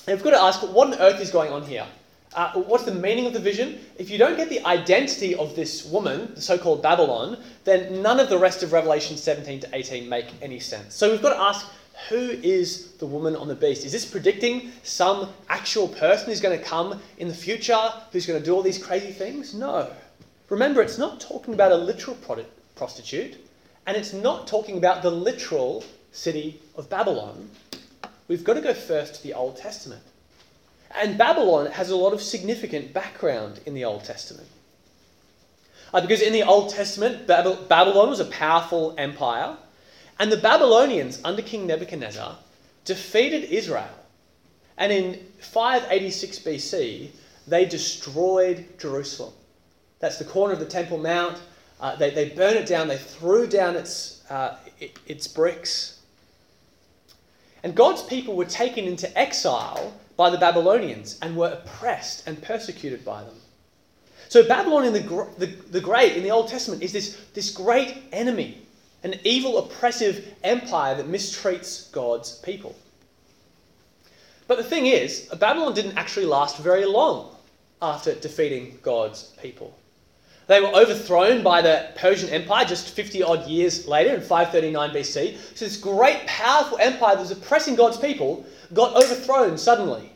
And 0.07 0.17
we've 0.17 0.23
got 0.23 0.31
to 0.31 0.41
ask, 0.41 0.61
what 0.61 0.93
on 0.93 0.99
earth 0.99 1.19
is 1.19 1.31
going 1.31 1.51
on 1.51 1.63
here? 1.63 1.85
Uh, 2.33 2.53
what's 2.53 2.83
the 2.83 2.93
meaning 2.93 3.25
of 3.25 3.33
the 3.33 3.39
vision? 3.39 3.79
If 3.97 4.09
you 4.11 4.19
don't 4.19 4.37
get 4.37 4.49
the 4.49 4.63
identity 4.65 5.35
of 5.35 5.55
this 5.55 5.85
woman, 5.85 6.31
the 6.35 6.41
so 6.41 6.57
called 6.57 6.83
Babylon, 6.83 7.37
then 7.63 8.03
none 8.03 8.19
of 8.19 8.29
the 8.29 8.37
rest 8.37 8.61
of 8.61 8.71
Revelation 8.71 9.17
17 9.17 9.61
to 9.61 9.69
18 9.73 10.07
make 10.07 10.27
any 10.41 10.59
sense. 10.59 10.93
So 10.93 11.09
we've 11.09 11.21
got 11.21 11.33
to 11.33 11.41
ask, 11.41 11.67
who 12.07 12.17
is 12.17 12.91
the 12.93 13.05
woman 13.05 13.35
on 13.35 13.47
the 13.47 13.55
beast? 13.55 13.83
Is 13.83 13.91
this 13.91 14.05
predicting 14.05 14.71
some 14.83 15.29
actual 15.49 15.87
person 15.87 16.27
who's 16.27 16.39
going 16.39 16.57
to 16.57 16.63
come 16.63 17.01
in 17.17 17.27
the 17.27 17.33
future 17.33 17.91
who's 18.11 18.25
going 18.25 18.39
to 18.39 18.45
do 18.45 18.53
all 18.53 18.61
these 18.61 18.81
crazy 18.81 19.11
things? 19.11 19.53
No. 19.53 19.91
Remember, 20.49 20.81
it's 20.81 20.97
not 20.97 21.19
talking 21.19 21.53
about 21.53 21.71
a 21.71 21.77
literal 21.77 22.17
prostitute, 22.75 23.37
and 23.85 23.95
it's 23.95 24.13
not 24.13 24.47
talking 24.47 24.77
about 24.77 25.03
the 25.03 25.11
literal 25.11 25.83
city 26.11 26.59
of 26.75 26.89
Babylon. 26.89 27.49
We've 28.27 28.43
got 28.43 28.55
to 28.55 28.61
go 28.61 28.73
first 28.73 29.15
to 29.15 29.23
the 29.23 29.33
Old 29.33 29.57
Testament. 29.57 30.01
And 30.95 31.17
Babylon 31.17 31.67
has 31.71 31.91
a 31.91 31.95
lot 31.95 32.13
of 32.13 32.21
significant 32.21 32.93
background 32.93 33.59
in 33.65 33.75
the 33.75 33.85
Old 33.85 34.03
Testament. 34.03 34.47
Uh, 35.93 36.01
because 36.01 36.21
in 36.21 36.33
the 36.33 36.43
Old 36.43 36.71
Testament, 36.71 37.27
Babylon 37.27 38.09
was 38.09 38.19
a 38.19 38.25
powerful 38.25 38.95
empire, 38.97 39.55
and 40.19 40.31
the 40.31 40.37
Babylonians, 40.37 41.21
under 41.23 41.41
King 41.41 41.67
Nebuchadnezzar, 41.67 42.37
defeated 42.85 43.43
Israel. 43.45 43.89
And 44.77 44.91
in 44.91 45.19
586 45.39 46.39
BC, 46.39 47.09
they 47.47 47.65
destroyed 47.65 48.65
Jerusalem. 48.79 49.33
That's 49.99 50.17
the 50.17 50.25
corner 50.25 50.53
of 50.53 50.59
the 50.59 50.65
Temple 50.65 50.97
Mount. 50.97 51.37
Uh, 51.79 51.95
they, 51.95 52.09
they 52.09 52.29
burned 52.29 52.57
it 52.57 52.67
down, 52.67 52.87
they 52.87 52.97
threw 52.97 53.47
down 53.47 53.75
its, 53.75 54.29
uh, 54.29 54.57
its 55.07 55.27
bricks. 55.27 55.99
And 57.63 57.75
God's 57.75 58.03
people 58.03 58.35
were 58.35 58.45
taken 58.45 58.85
into 58.85 59.17
exile 59.17 59.93
by 60.17 60.29
the 60.29 60.37
Babylonians 60.37 61.17
and 61.21 61.35
were 61.35 61.49
oppressed 61.49 62.27
and 62.27 62.41
persecuted 62.41 63.05
by 63.05 63.23
them. 63.23 63.35
So, 64.27 64.47
Babylon 64.47 64.85
in 64.85 64.93
the, 64.93 65.27
the, 65.37 65.47
the 65.71 65.81
Great 65.81 66.15
in 66.15 66.23
the 66.23 66.31
Old 66.31 66.49
Testament 66.49 66.83
is 66.83 66.93
this, 66.93 67.17
this 67.33 67.49
great 67.49 67.97
enemy, 68.11 68.61
an 69.03 69.15
evil, 69.23 69.57
oppressive 69.57 70.35
empire 70.43 70.95
that 70.95 71.07
mistreats 71.07 71.91
God's 71.91 72.37
people. 72.39 72.75
But 74.47 74.57
the 74.57 74.63
thing 74.63 74.85
is, 74.85 75.29
Babylon 75.39 75.73
didn't 75.73 75.97
actually 75.97 76.25
last 76.25 76.57
very 76.57 76.85
long 76.85 77.35
after 77.81 78.13
defeating 78.13 78.77
God's 78.83 79.23
people. 79.41 79.73
They 80.49 80.61
were 80.61 80.73
overthrown 80.73 81.43
by 81.43 81.61
the 81.61 81.91
Persian 81.95 82.27
Empire 82.29 82.65
just 82.65 82.89
50 82.89 83.21
odd 83.21 83.45
years 83.45 83.87
later 83.87 84.15
in 84.15 84.19
539 84.19 84.89
BC. 84.89 85.37
So, 85.53 85.63
this 85.63 85.77
great, 85.77 86.25
powerful 86.25 86.79
empire 86.81 87.13
that 87.13 87.21
was 87.21 87.29
oppressing 87.29 87.75
God's 87.75 87.97
people 87.97 88.43
got 88.73 88.95
overthrown 88.95 89.59
suddenly. 89.59 90.11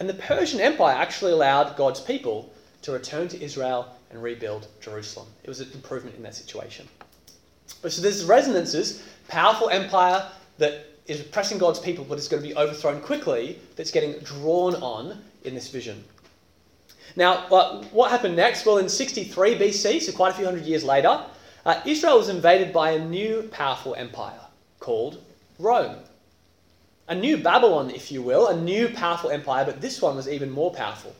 And 0.00 0.08
the 0.08 0.14
Persian 0.14 0.58
Empire 0.60 0.96
actually 0.96 1.30
allowed 1.30 1.76
God's 1.76 2.00
people 2.00 2.52
to 2.82 2.90
return 2.90 3.28
to 3.28 3.40
Israel 3.40 3.94
and 4.10 4.20
rebuild 4.20 4.66
Jerusalem. 4.80 5.28
It 5.44 5.48
was 5.48 5.60
an 5.60 5.70
improvement 5.72 6.16
in 6.16 6.24
that 6.24 6.34
situation. 6.34 6.88
But 7.80 7.92
so 7.92 8.02
there's 8.02 8.24
resonances, 8.24 9.04
powerful 9.28 9.70
empire 9.70 10.28
that 10.58 10.84
is 11.06 11.20
oppressing 11.20 11.58
God's 11.58 11.78
people, 11.78 12.04
but 12.04 12.18
is 12.18 12.26
going 12.26 12.42
to 12.42 12.48
be 12.48 12.56
overthrown 12.56 13.00
quickly, 13.02 13.60
that's 13.76 13.92
getting 13.92 14.18
drawn 14.24 14.74
on 14.82 15.22
in 15.44 15.54
this 15.54 15.68
vision. 15.68 16.02
Now, 17.16 17.46
what 17.92 18.10
happened 18.10 18.36
next? 18.36 18.66
Well, 18.66 18.78
in 18.78 18.88
63 18.88 19.56
BC, 19.56 20.02
so 20.02 20.12
quite 20.12 20.32
a 20.32 20.34
few 20.34 20.44
hundred 20.44 20.64
years 20.64 20.82
later, 20.82 21.24
uh, 21.64 21.80
Israel 21.86 22.18
was 22.18 22.28
invaded 22.28 22.72
by 22.72 22.92
a 22.92 23.04
new 23.04 23.48
powerful 23.52 23.94
empire 23.94 24.40
called 24.80 25.22
Rome. 25.58 25.96
A 27.06 27.14
new 27.14 27.36
Babylon, 27.36 27.90
if 27.90 28.10
you 28.10 28.20
will, 28.20 28.48
a 28.48 28.60
new 28.60 28.88
powerful 28.88 29.30
empire, 29.30 29.64
but 29.64 29.80
this 29.80 30.02
one 30.02 30.16
was 30.16 30.28
even 30.28 30.50
more 30.50 30.72
powerful. 30.72 31.14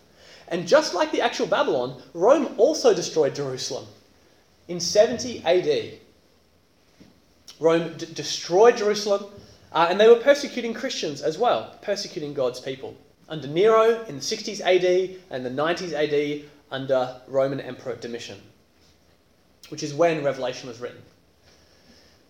And 0.49 0.67
just 0.67 0.95
like 0.95 1.13
the 1.13 1.21
actual 1.21 1.47
Babylon, 1.47 2.03
Rome 2.13 2.55
also 2.59 2.93
destroyed 2.93 3.35
Jerusalem 3.35 3.87
in 4.67 4.81
70 4.81 5.45
AD. 5.45 5.99
Rome 7.61 7.97
d- 7.97 8.07
destroyed 8.13 8.77
Jerusalem, 8.77 9.27
uh, 9.73 9.87
and 9.89 10.01
they 10.01 10.09
were 10.09 10.17
persecuting 10.17 10.75
Christians 10.75 11.23
as 11.23 11.39
well, 11.39 11.77
persecuting 11.83 12.35
God's 12.35 12.61
people 12.61 12.97
under 13.29 13.49
Nero 13.49 14.05
in 14.05 14.17
the 14.17 14.23
60s 14.23 14.61
AD 14.61 15.19
and 15.31 15.45
the 15.45 15.51
90s 15.51 15.93
AD 15.93 16.49
under 16.71 17.21
Roman 17.27 17.61
Emperor 17.61 17.97
Domitian, 17.97 18.41
which 19.69 19.83
is 19.83 19.95
when 19.95 20.25
Revelation 20.25 20.69
was 20.69 20.81
written. 20.81 21.03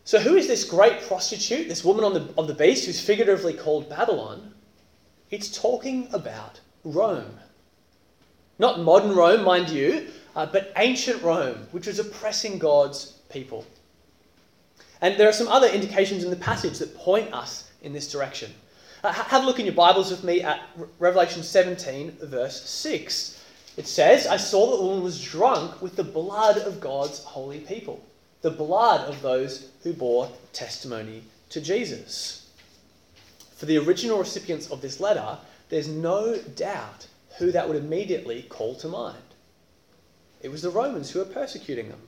So, 0.05 0.19
who 0.19 0.37
is 0.37 0.47
this 0.47 0.65
great 0.65 1.01
prostitute, 1.03 1.67
this 1.67 1.83
woman 1.83 2.05
on 2.05 2.13
the, 2.13 2.29
of 2.37 2.47
the 2.47 2.55
beast 2.55 2.85
who's 2.85 3.01
figuratively 3.01 3.55
called 3.55 3.89
Babylon? 3.89 4.55
It's 5.31 5.49
talking 5.49 6.09
about 6.13 6.61
Rome. 6.85 7.39
Not 8.59 8.81
modern 8.81 9.17
Rome, 9.17 9.43
mind 9.45 9.71
you, 9.71 10.09
uh, 10.37 10.47
but 10.47 10.73
ancient 10.77 11.23
Rome, 11.23 11.67
which 11.73 11.87
was 11.87 11.99
oppressing 11.99 12.59
God's 12.59 13.13
people. 13.31 13.67
And 15.01 15.19
there 15.19 15.29
are 15.29 15.33
some 15.33 15.49
other 15.49 15.69
indications 15.69 16.23
in 16.23 16.31
the 16.31 16.37
passage 16.37 16.79
that 16.79 16.95
point 16.97 17.33
us 17.33 17.71
in 17.83 17.93
this 17.93 18.11
direction. 18.11 18.53
Have 19.13 19.43
a 19.43 19.47
look 19.47 19.59
in 19.59 19.67
your 19.67 19.75
Bibles 19.75 20.11
with 20.11 20.25
me 20.25 20.41
at 20.41 20.63
Revelation 20.99 21.43
17, 21.43 22.17
verse 22.23 22.63
6. 22.63 23.45
It 23.77 23.87
says, 23.87 24.27
I 24.27 24.39
saw 24.39 24.71
that 24.71 24.77
the 24.79 24.83
woman 24.83 25.03
was 25.03 25.23
drunk 25.23 25.83
with 25.83 25.95
the 25.95 26.05
blood 26.05 26.57
of 26.59 26.81
God's 26.81 27.23
holy 27.23 27.61
people, 27.61 28.03
the 28.41 28.51
blood 28.51 29.07
of 29.07 29.21
those 29.21 29.69
who 29.83 29.93
bore 29.93 30.31
testimony 30.55 31.23
to 31.51 31.61
Jesus. 31.61 32.49
For 33.57 33.67
the 33.67 33.77
original 33.77 34.19
recipients 34.19 34.71
of 34.71 34.81
this 34.81 35.01
letter, 35.01 35.37
there's 35.69 35.89
no 35.89 36.39
doubt 36.39 37.07
who 37.39 37.53
that 37.53 37.69
would 37.69 37.77
immediately 37.77 38.43
call 38.49 38.75
to 38.77 38.89
mind. 38.89 39.19
It 40.41 40.51
was 40.51 40.63
the 40.63 40.71
Romans 40.71 41.11
who 41.11 41.19
were 41.19 41.27
persecuting 41.27 41.91
them. 41.91 42.01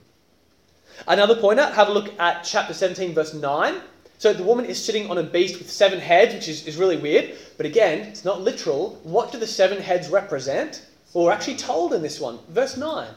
Another 1.07 1.35
pointer, 1.35 1.65
have 1.65 1.89
a 1.89 1.93
look 1.93 2.17
at 2.19 2.43
chapter 2.43 2.73
17, 2.73 3.13
verse 3.13 3.35
9. 3.35 3.81
So 4.19 4.33
the 4.33 4.43
woman 4.43 4.65
is 4.65 4.83
sitting 4.83 5.11
on 5.11 5.19
a 5.19 5.23
beast 5.23 5.59
with 5.59 5.69
seven 5.69 5.99
heads, 5.99 6.33
which 6.33 6.47
is, 6.47 6.65
is 6.65 6.77
really 6.77 6.97
weird. 6.97 7.37
But 7.55 7.67
again, 7.67 7.99
it's 8.07 8.25
not 8.25 8.41
literal. 8.41 8.99
What 9.03 9.31
do 9.31 9.37
the 9.37 9.45
seven 9.45 9.79
heads 9.79 10.09
represent? 10.09 10.85
Well, 11.13 11.25
we're 11.25 11.31
actually 11.31 11.57
told 11.57 11.93
in 11.93 12.01
this 12.01 12.19
one. 12.19 12.39
Verse 12.49 12.77
9. 12.77 13.09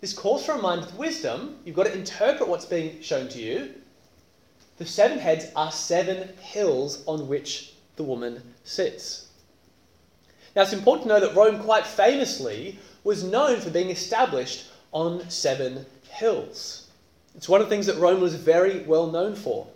This 0.00 0.12
calls 0.12 0.46
for 0.46 0.52
a 0.52 0.58
mind 0.58 0.82
with 0.82 0.94
wisdom. 0.94 1.56
You've 1.64 1.74
got 1.74 1.86
to 1.86 1.92
interpret 1.92 2.48
what's 2.48 2.64
being 2.64 3.00
shown 3.02 3.28
to 3.30 3.40
you. 3.40 3.74
The 4.78 4.86
seven 4.86 5.18
heads 5.18 5.46
are 5.56 5.72
seven 5.72 6.36
hills 6.38 7.02
on 7.06 7.26
which 7.26 7.72
the 7.96 8.02
woman 8.02 8.42
sits. 8.62 9.28
Now, 10.54 10.62
it's 10.62 10.72
important 10.72 11.08
to 11.08 11.14
know 11.14 11.20
that 11.20 11.34
Rome, 11.34 11.62
quite 11.62 11.86
famously, 11.86 12.78
was 13.02 13.24
known 13.24 13.60
for 13.60 13.70
being 13.70 13.90
established 13.90 14.66
on 14.92 15.28
seven 15.30 15.84
hills. 16.10 16.88
It's 17.34 17.48
one 17.48 17.60
of 17.60 17.68
the 17.68 17.74
things 17.74 17.86
that 17.86 17.96
Rome 17.96 18.20
was 18.20 18.34
very 18.34 18.80
well 18.80 19.08
known 19.08 19.34
for. 19.34 19.66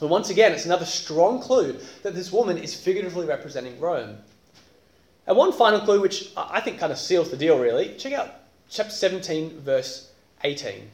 But 0.00 0.08
once 0.08 0.30
again, 0.30 0.52
it's 0.52 0.66
another 0.66 0.84
strong 0.84 1.40
clue 1.40 1.78
that 2.02 2.14
this 2.14 2.32
woman 2.32 2.58
is 2.58 2.74
figuratively 2.74 3.26
representing 3.26 3.80
Rome. 3.80 4.18
And 5.26 5.36
one 5.36 5.52
final 5.52 5.80
clue, 5.80 6.00
which 6.00 6.30
I 6.36 6.60
think 6.60 6.78
kind 6.78 6.92
of 6.92 6.98
seals 6.98 7.30
the 7.30 7.36
deal, 7.36 7.58
really, 7.58 7.94
check 7.96 8.12
out 8.12 8.34
chapter 8.70 8.92
17, 8.92 9.60
verse 9.60 10.10
18. 10.44 10.90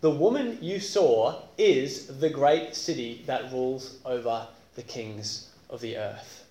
The 0.00 0.10
woman 0.10 0.58
you 0.62 0.78
saw 0.78 1.42
is 1.58 2.20
the 2.20 2.30
great 2.30 2.74
city 2.76 3.24
that 3.26 3.52
rules 3.52 3.98
over 4.04 4.46
the 4.76 4.82
kings 4.82 5.48
of 5.68 5.80
the 5.80 5.96
earth. 5.96 6.44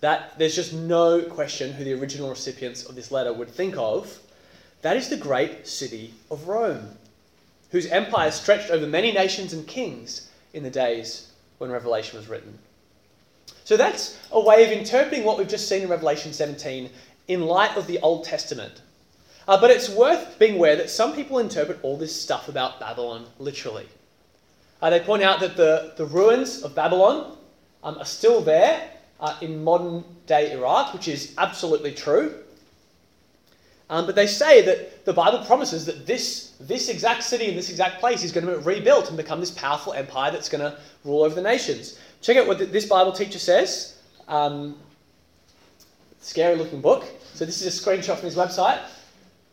That 0.00 0.38
there's 0.38 0.56
just 0.56 0.72
no 0.72 1.22
question 1.22 1.72
who 1.72 1.84
the 1.84 1.92
original 1.92 2.30
recipients 2.30 2.84
of 2.84 2.94
this 2.94 3.10
letter 3.10 3.32
would 3.32 3.50
think 3.50 3.76
of. 3.76 4.18
That 4.82 4.96
is 4.96 5.08
the 5.08 5.16
great 5.16 5.66
city 5.66 6.14
of 6.30 6.48
Rome 6.48 6.96
whose 7.76 7.86
empire 7.88 8.30
stretched 8.30 8.70
over 8.70 8.86
many 8.86 9.12
nations 9.12 9.52
and 9.52 9.66
kings 9.66 10.30
in 10.54 10.62
the 10.62 10.70
days 10.70 11.30
when 11.58 11.70
Revelation 11.70 12.18
was 12.18 12.26
written. 12.26 12.58
So 13.64 13.76
that's 13.76 14.18
a 14.32 14.40
way 14.40 14.64
of 14.64 14.72
interpreting 14.72 15.24
what 15.24 15.36
we've 15.36 15.46
just 15.46 15.68
seen 15.68 15.82
in 15.82 15.90
Revelation 15.90 16.32
17 16.32 16.88
in 17.28 17.42
light 17.42 17.76
of 17.76 17.86
the 17.86 17.98
Old 17.98 18.24
Testament. 18.24 18.80
Uh, 19.46 19.60
but 19.60 19.70
it's 19.70 19.90
worth 19.90 20.38
being 20.38 20.54
aware 20.54 20.74
that 20.76 20.88
some 20.88 21.14
people 21.14 21.38
interpret 21.38 21.78
all 21.82 21.98
this 21.98 22.18
stuff 22.18 22.48
about 22.48 22.80
Babylon 22.80 23.26
literally. 23.38 23.86
Uh, 24.80 24.88
they 24.88 25.00
point 25.00 25.22
out 25.22 25.40
that 25.40 25.58
the, 25.58 25.92
the 25.98 26.06
ruins 26.06 26.62
of 26.62 26.74
Babylon 26.74 27.36
um, 27.84 27.98
are 27.98 28.06
still 28.06 28.40
there 28.40 28.88
uh, 29.20 29.36
in 29.42 29.62
modern 29.62 30.02
day 30.24 30.52
Iraq, 30.52 30.94
which 30.94 31.08
is 31.08 31.34
absolutely 31.36 31.92
true. 31.92 32.42
Um, 33.88 34.04
but 34.04 34.16
they 34.16 34.26
say 34.26 34.62
that 34.62 35.04
the 35.04 35.12
Bible 35.12 35.44
promises 35.44 35.86
that 35.86 36.06
this, 36.06 36.54
this 36.58 36.88
exact 36.88 37.22
city 37.22 37.48
and 37.48 37.56
this 37.56 37.70
exact 37.70 38.00
place 38.00 38.24
is 38.24 38.32
going 38.32 38.46
to 38.46 38.58
be 38.58 38.64
rebuilt 38.64 39.08
and 39.08 39.16
become 39.16 39.38
this 39.38 39.52
powerful 39.52 39.92
empire 39.92 40.32
that's 40.32 40.48
going 40.48 40.60
to 40.60 40.76
rule 41.04 41.22
over 41.22 41.34
the 41.34 41.42
nations. 41.42 41.98
Check 42.20 42.36
out 42.36 42.48
what 42.48 42.58
this 42.72 42.86
Bible 42.86 43.12
teacher 43.12 43.38
says. 43.38 43.98
Um, 44.26 44.76
scary 46.20 46.56
looking 46.56 46.80
book. 46.80 47.04
So 47.34 47.44
this 47.44 47.62
is 47.62 47.78
a 47.78 47.82
screenshot 47.84 48.16
from 48.16 48.24
his 48.24 48.34
website. 48.34 48.80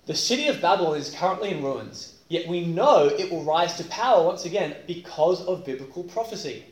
The 0.07 0.15
city 0.15 0.47
of 0.47 0.59
Babylon 0.59 0.97
is 0.97 1.13
currently 1.13 1.51
in 1.51 1.63
ruins, 1.63 2.15
yet 2.27 2.47
we 2.47 2.65
know 2.65 3.05
it 3.05 3.31
will 3.31 3.43
rise 3.43 3.75
to 3.75 3.83
power 3.85 4.25
once 4.25 4.45
again 4.45 4.75
because 4.87 5.45
of 5.45 5.63
biblical 5.63 6.03
prophecy. 6.03 6.65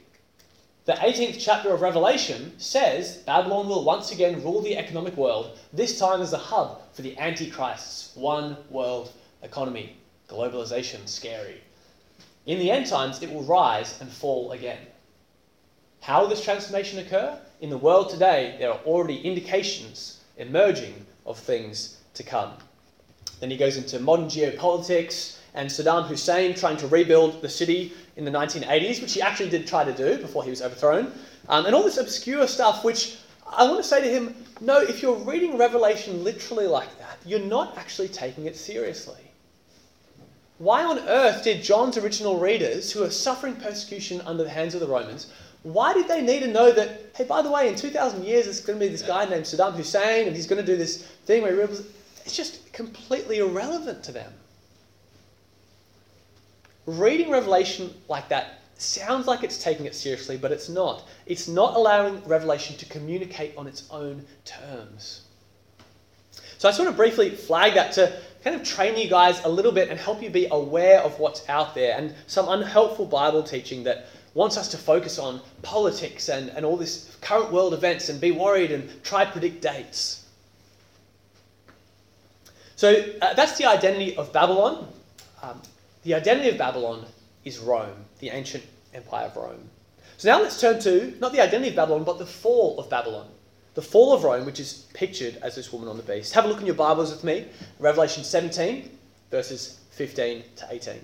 The 0.83 0.93
18th 0.93 1.37
chapter 1.37 1.71
of 1.71 1.81
Revelation 1.83 2.55
says 2.57 3.17
Babylon 3.17 3.69
will 3.69 3.83
once 3.83 4.11
again 4.11 4.43
rule 4.43 4.61
the 4.61 4.77
economic 4.77 5.15
world, 5.15 5.55
this 5.71 5.99
time 5.99 6.21
as 6.21 6.33
a 6.33 6.39
hub 6.39 6.81
for 6.91 7.03
the 7.03 7.15
Antichrist's 7.19 8.15
one 8.15 8.57
world 8.71 9.11
economy. 9.43 9.95
Globalization, 10.27 11.07
scary. 11.07 11.61
In 12.47 12.57
the 12.57 12.71
end 12.71 12.87
times, 12.87 13.21
it 13.21 13.31
will 13.31 13.43
rise 13.43 14.01
and 14.01 14.09
fall 14.09 14.51
again. 14.53 14.79
How 15.99 16.21
will 16.21 16.29
this 16.29 16.43
transformation 16.43 16.97
occur? 16.97 17.39
In 17.59 17.69
the 17.69 17.77
world 17.77 18.09
today, 18.09 18.55
there 18.57 18.71
are 18.71 18.79
already 18.79 19.21
indications 19.21 20.19
emerging 20.37 21.05
of 21.27 21.37
things 21.37 21.97
to 22.15 22.23
come. 22.23 22.53
Then 23.39 23.51
he 23.51 23.57
goes 23.57 23.77
into 23.77 23.99
modern 23.99 24.25
geopolitics 24.25 25.37
and 25.53 25.69
Saddam 25.69 26.07
Hussein 26.07 26.55
trying 26.55 26.77
to 26.77 26.87
rebuild 26.87 27.41
the 27.41 27.49
city 27.49 27.93
in 28.15 28.25
the 28.25 28.31
1980s, 28.31 29.01
which 29.01 29.13
he 29.13 29.21
actually 29.21 29.49
did 29.49 29.67
try 29.67 29.83
to 29.83 29.93
do 29.93 30.17
before 30.17 30.43
he 30.43 30.49
was 30.49 30.61
overthrown, 30.61 31.11
um, 31.49 31.65
and 31.65 31.75
all 31.75 31.83
this 31.83 31.97
obscure 31.97 32.47
stuff, 32.47 32.83
which 32.83 33.17
I 33.45 33.65
want 33.65 33.77
to 33.77 33.83
say 33.83 34.01
to 34.01 34.09
him 34.09 34.35
no, 34.61 34.79
if 34.79 35.01
you're 35.01 35.15
reading 35.15 35.57
Revelation 35.57 36.23
literally 36.23 36.67
like 36.67 36.97
that, 36.99 37.17
you're 37.25 37.39
not 37.39 37.77
actually 37.79 38.07
taking 38.07 38.45
it 38.45 38.55
seriously. 38.55 39.19
Why 40.59 40.83
on 40.83 40.99
earth 40.99 41.43
did 41.43 41.63
John's 41.63 41.97
original 41.97 42.37
readers, 42.37 42.91
who 42.91 43.03
are 43.03 43.09
suffering 43.09 43.55
persecution 43.55 44.21
under 44.21 44.43
the 44.43 44.49
hands 44.51 44.75
of 44.75 44.79
the 44.79 44.87
Romans, 44.87 45.33
why 45.63 45.93
did 45.93 46.07
they 46.07 46.21
need 46.21 46.41
to 46.41 46.47
know 46.47 46.71
that, 46.71 47.01
hey, 47.15 47.23
by 47.23 47.41
the 47.41 47.49
way, 47.49 47.67
in 47.67 47.75
2,000 47.75 48.23
years, 48.23 48.45
there's 48.45 48.61
going 48.61 48.79
to 48.79 48.85
be 48.85 48.91
this 48.91 49.01
guy 49.01 49.25
named 49.25 49.45
Saddam 49.45 49.73
Hussein 49.73 50.27
and 50.27 50.35
he's 50.35 50.45
going 50.45 50.63
to 50.63 50.65
do 50.65 50.77
this 50.77 51.03
thing 51.25 51.41
where 51.41 51.53
he 51.53 51.59
rebels? 51.59 51.81
It's 52.23 52.35
just 52.35 52.71
completely 52.73 53.39
irrelevant 53.39 54.03
to 54.03 54.11
them. 54.11 54.31
Reading 56.85 57.29
Revelation 57.29 57.93
like 58.07 58.29
that 58.29 58.61
sounds 58.77 59.27
like 59.27 59.43
it's 59.43 59.61
taking 59.61 59.85
it 59.85 59.95
seriously, 59.95 60.37
but 60.37 60.51
it's 60.51 60.69
not. 60.69 61.07
It's 61.25 61.47
not 61.47 61.75
allowing 61.75 62.23
Revelation 62.25 62.75
to 62.77 62.85
communicate 62.85 63.55
on 63.55 63.67
its 63.67 63.87
own 63.91 64.25
terms. 64.43 65.21
So 66.57 66.67
I 66.67 66.71
just 66.71 66.79
want 66.79 66.91
to 66.91 66.97
briefly 66.97 67.29
flag 67.29 67.75
that 67.75 67.91
to 67.93 68.19
kind 68.43 68.55
of 68.55 68.63
train 68.63 68.97
you 68.97 69.09
guys 69.09 69.43
a 69.43 69.49
little 69.49 69.71
bit 69.71 69.89
and 69.89 69.99
help 69.99 70.21
you 70.21 70.29
be 70.29 70.47
aware 70.51 71.01
of 71.01 71.19
what's 71.19 71.47
out 71.49 71.75
there 71.75 71.95
and 71.97 72.13
some 72.27 72.49
unhelpful 72.49 73.05
Bible 73.05 73.43
teaching 73.43 73.83
that 73.83 74.07
wants 74.33 74.57
us 74.57 74.67
to 74.69 74.77
focus 74.77 75.19
on 75.19 75.41
politics 75.61 76.29
and, 76.29 76.49
and 76.49 76.65
all 76.65 76.77
this 76.77 77.17
current 77.21 77.51
world 77.51 77.73
events 77.73 78.09
and 78.09 78.19
be 78.21 78.31
worried 78.31 78.71
and 78.71 79.03
try 79.03 79.25
predict 79.25 79.61
dates. 79.61 80.25
So 82.75 83.05
uh, 83.21 83.33
that's 83.33 83.57
the 83.57 83.65
identity 83.65 84.15
of 84.15 84.33
Babylon. 84.33 84.87
Um, 85.43 85.61
the 86.03 86.13
identity 86.13 86.49
of 86.49 86.57
Babylon 86.57 87.05
is 87.45 87.59
Rome, 87.59 88.05
the 88.19 88.29
ancient 88.29 88.63
empire 88.93 89.27
of 89.27 89.35
Rome. 89.35 89.69
So 90.17 90.29
now 90.29 90.41
let's 90.41 90.59
turn 90.59 90.79
to 90.81 91.15
not 91.19 91.31
the 91.31 91.41
identity 91.41 91.69
of 91.69 91.75
Babylon, 91.75 92.03
but 92.03 92.19
the 92.19 92.25
fall 92.25 92.79
of 92.79 92.89
Babylon. 92.89 93.27
The 93.73 93.81
fall 93.81 94.13
of 94.13 94.23
Rome, 94.23 94.45
which 94.45 94.59
is 94.59 94.85
pictured 94.93 95.37
as 95.41 95.55
this 95.55 95.71
woman 95.71 95.87
on 95.87 95.97
the 95.97 96.03
beast. 96.03 96.33
Have 96.33 96.45
a 96.45 96.47
look 96.47 96.59
in 96.59 96.65
your 96.65 96.75
Bibles 96.75 97.11
with 97.11 97.23
me. 97.23 97.47
Revelation 97.79 98.23
17, 98.23 98.89
verses 99.29 99.79
15 99.91 100.43
to 100.57 100.67
18. 100.69 100.99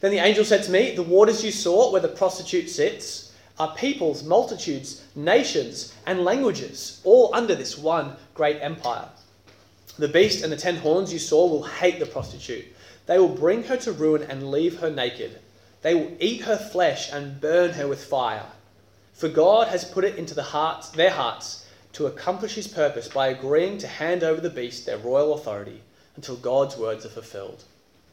Then 0.00 0.10
the 0.10 0.18
angel 0.18 0.44
said 0.44 0.62
to 0.64 0.70
me, 0.70 0.94
The 0.94 1.02
waters 1.02 1.44
you 1.44 1.52
saw 1.52 1.92
where 1.92 2.00
the 2.00 2.08
prostitute 2.08 2.68
sits 2.68 3.32
are 3.58 3.74
peoples, 3.74 4.22
multitudes, 4.24 5.04
nations, 5.14 5.94
and 6.06 6.24
languages, 6.24 7.00
all 7.04 7.34
under 7.34 7.54
this 7.54 7.78
one 7.78 8.16
great 8.34 8.60
empire. 8.60 9.08
The 9.98 10.08
beast 10.08 10.42
and 10.42 10.52
the 10.52 10.56
ten 10.56 10.76
horns 10.76 11.12
you 11.12 11.18
saw 11.18 11.46
will 11.46 11.62
hate 11.62 11.98
the 11.98 12.06
prostitute. 12.06 12.66
They 13.06 13.18
will 13.18 13.28
bring 13.28 13.64
her 13.64 13.76
to 13.78 13.92
ruin 13.92 14.22
and 14.22 14.50
leave 14.50 14.80
her 14.80 14.90
naked. 14.90 15.38
They 15.82 15.94
will 15.94 16.16
eat 16.20 16.42
her 16.42 16.56
flesh 16.56 17.12
and 17.12 17.40
burn 17.40 17.72
her 17.72 17.86
with 17.86 18.04
fire. 18.04 18.46
For 19.12 19.28
God 19.28 19.68
has 19.68 19.84
put 19.84 20.04
it 20.04 20.16
into 20.16 20.34
the 20.34 20.42
hearts, 20.42 20.90
their 20.90 21.10
hearts 21.10 21.64
to 21.92 22.06
accomplish 22.06 22.54
his 22.54 22.68
purpose 22.68 23.08
by 23.08 23.28
agreeing 23.28 23.78
to 23.78 23.86
hand 23.86 24.22
over 24.22 24.40
the 24.40 24.50
beast 24.50 24.84
their 24.84 24.98
royal 24.98 25.34
authority 25.34 25.80
until 26.16 26.36
God's 26.36 26.76
words 26.76 27.06
are 27.06 27.10
fulfilled. 27.10 27.64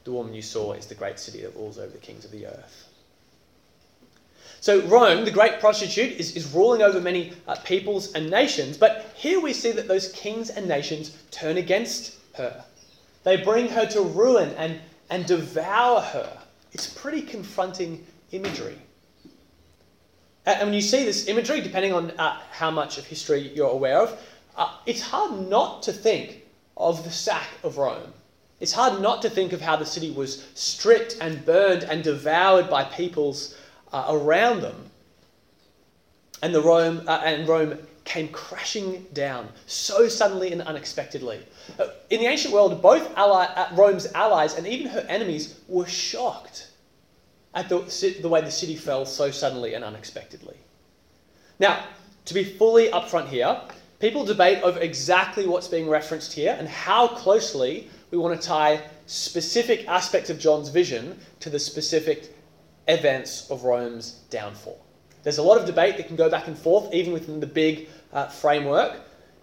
The 0.03 0.11
woman 0.11 0.33
you 0.33 0.41
saw 0.41 0.73
is 0.73 0.85
the 0.85 0.95
great 0.95 1.19
city 1.19 1.41
that 1.41 1.55
rules 1.55 1.77
over 1.77 1.91
the 1.91 1.97
kings 1.97 2.23
of 2.23 2.31
the 2.31 2.45
earth. 2.47 2.87
So, 4.61 4.79
Rome, 4.83 5.25
the 5.25 5.31
great 5.31 5.59
prostitute, 5.59 6.13
is, 6.13 6.37
is 6.37 6.53
ruling 6.53 6.81
over 6.81 7.01
many 7.01 7.33
uh, 7.47 7.55
peoples 7.65 8.13
and 8.13 8.29
nations, 8.29 8.77
but 8.77 9.11
here 9.15 9.41
we 9.41 9.51
see 9.51 9.71
that 9.73 9.89
those 9.89 10.11
kings 10.13 10.49
and 10.49 10.67
nations 10.67 11.17
turn 11.31 11.57
against 11.57 12.15
her. 12.35 12.63
They 13.23 13.37
bring 13.37 13.69
her 13.69 13.85
to 13.87 14.01
ruin 14.01 14.49
and, 14.57 14.79
and 15.09 15.25
devour 15.25 16.01
her. 16.01 16.37
It's 16.73 16.87
pretty 16.87 17.21
confronting 17.21 18.05
imagery. 18.31 18.77
And 20.45 20.67
when 20.67 20.73
you 20.73 20.81
see 20.81 21.05
this 21.05 21.27
imagery, 21.27 21.61
depending 21.61 21.93
on 21.93 22.11
uh, 22.11 22.39
how 22.51 22.69
much 22.69 22.97
of 22.97 23.05
history 23.05 23.39
you're 23.55 23.69
aware 23.69 23.99
of, 23.99 24.21
uh, 24.57 24.75
it's 24.85 25.01
hard 25.01 25.49
not 25.49 25.83
to 25.83 25.93
think 25.93 26.43
of 26.75 27.03
the 27.03 27.11
sack 27.11 27.47
of 27.63 27.77
Rome. 27.77 28.13
It's 28.59 28.73
hard 28.73 29.01
not 29.01 29.21
to 29.21 29.29
think 29.29 29.53
of 29.53 29.61
how 29.61 29.75
the 29.75 29.85
city 29.85 30.11
was 30.11 30.45
stripped 30.53 31.17
and 31.21 31.45
burned 31.45 31.83
and 31.83 32.03
devoured 32.03 32.69
by 32.69 32.83
peoples 32.83 33.55
uh, 33.91 34.05
around 34.09 34.61
them. 34.61 34.89
And, 36.41 36.53
the 36.53 36.61
Rome, 36.61 37.03
uh, 37.07 37.21
and 37.23 37.47
Rome 37.47 37.77
came 38.13 38.27
crashing 38.27 39.07
down 39.13 39.49
so 39.65 40.07
suddenly 40.07 40.51
and 40.51 40.61
unexpectedly. 40.61 41.39
Uh, 41.79 41.87
in 42.11 42.19
the 42.19 42.27
ancient 42.27 42.53
world, 42.53 42.79
both 42.79 43.11
ally, 43.17 43.45
uh, 43.45 43.69
Rome's 43.73 44.05
allies 44.13 44.53
and 44.55 44.67
even 44.67 44.85
her 44.91 45.03
enemies 45.09 45.59
were 45.67 45.87
shocked 45.87 46.67
at 47.55 47.69
the, 47.69 47.79
the 48.21 48.29
way 48.29 48.39
the 48.41 48.51
city 48.51 48.75
fell 48.75 49.03
so 49.03 49.31
suddenly 49.31 49.73
and 49.73 49.83
unexpectedly. 49.83 50.55
Now, 51.59 51.85
to 52.25 52.35
be 52.35 52.43
fully 52.43 52.89
upfront 52.89 53.29
here, 53.29 53.59
people 53.99 54.23
debate 54.23 54.61
over 54.61 54.79
exactly 54.79 55.47
what's 55.47 55.67
being 55.67 55.89
referenced 55.89 56.33
here 56.33 56.55
and 56.59 56.67
how 56.67 57.07
closely 57.07 57.89
we 58.11 58.19
want 58.19 58.39
to 58.39 58.47
tie 58.47 58.79
specific 59.07 59.87
aspects 59.87 60.29
of 60.29 60.37
John's 60.37 60.69
vision 60.69 61.19
to 61.39 61.49
the 61.49 61.57
specific 61.57 62.35
events 62.87 63.49
of 63.49 63.63
Rome's 63.63 64.11
downfall. 64.29 64.79
There's 65.23 65.37
a 65.37 65.43
lot 65.43 65.57
of 65.57 65.65
debate 65.65 65.97
that 65.97 66.07
can 66.07 66.17
go 66.17 66.29
back 66.29 66.47
and 66.47 66.57
forth, 66.57 66.93
even 66.93 67.13
within 67.13 67.39
the 67.39 67.47
big 67.47 67.87
uh, 68.13 68.27
framework. 68.27 68.99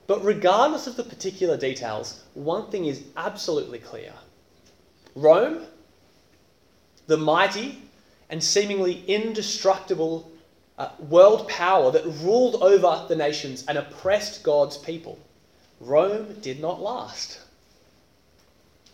But 0.07 0.25
regardless 0.25 0.87
of 0.87 0.97
the 0.97 1.05
particular 1.05 1.57
details, 1.57 2.23
one 2.35 2.71
thing 2.71 2.87
is 2.87 3.05
absolutely 3.17 3.79
clear 3.79 4.13
Rome, 5.15 5.63
the 7.07 7.17
mighty 7.17 7.83
and 8.29 8.43
seemingly 8.43 9.05
indestructible 9.07 10.31
uh, 10.79 10.89
world 11.09 11.49
power 11.49 11.91
that 11.91 12.05
ruled 12.23 12.63
over 12.63 13.07
the 13.09 13.17
nations 13.17 13.65
and 13.69 13.77
oppressed 13.77 14.43
God's 14.43 14.79
people, 14.79 15.19
Rome 15.81 16.37
did 16.41 16.61
not 16.61 16.81
last. 16.81 17.41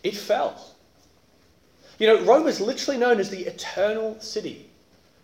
It 0.03 0.15
fell. 0.15 0.73
You 1.99 2.07
know, 2.07 2.23
Rome 2.23 2.47
is 2.47 2.59
literally 2.61 2.99
known 2.99 3.19
as 3.19 3.29
the 3.29 3.45
eternal 3.45 4.19
city, 4.19 4.69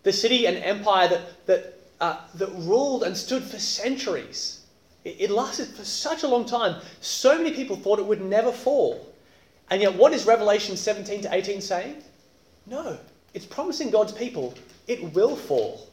the 0.03 0.13
city 0.13 0.47
and 0.47 0.57
empire 0.57 1.07
that, 1.07 1.45
that, 1.45 1.79
uh, 2.03 2.17
that 2.35 2.49
ruled 2.49 3.03
and 3.03 3.15
stood 3.15 3.41
for 3.41 3.57
centuries. 3.57 4.59
It, 5.05 5.15
it 5.21 5.31
lasted 5.31 5.69
for 5.69 5.85
such 5.85 6.23
a 6.23 6.27
long 6.27 6.45
time. 6.45 6.81
So 6.99 7.37
many 7.37 7.51
people 7.51 7.77
thought 7.77 7.97
it 7.97 8.05
would 8.05 8.21
never 8.21 8.51
fall. 8.51 9.07
And 9.69 9.81
yet, 9.81 9.95
what 9.95 10.11
is 10.11 10.25
Revelation 10.25 10.75
17 10.75 11.21
to 11.21 11.33
18 11.33 11.61
saying? 11.61 12.03
No, 12.67 12.97
it's 13.33 13.45
promising 13.45 13.89
God's 13.89 14.11
people 14.11 14.53
it 14.85 15.13
will 15.13 15.37
fall. 15.37 15.87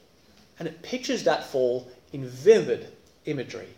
And 0.58 0.66
it 0.66 0.82
pictures 0.82 1.22
that 1.24 1.44
fall 1.44 1.88
in 2.12 2.26
vivid 2.26 2.88
imagery. 3.26 3.68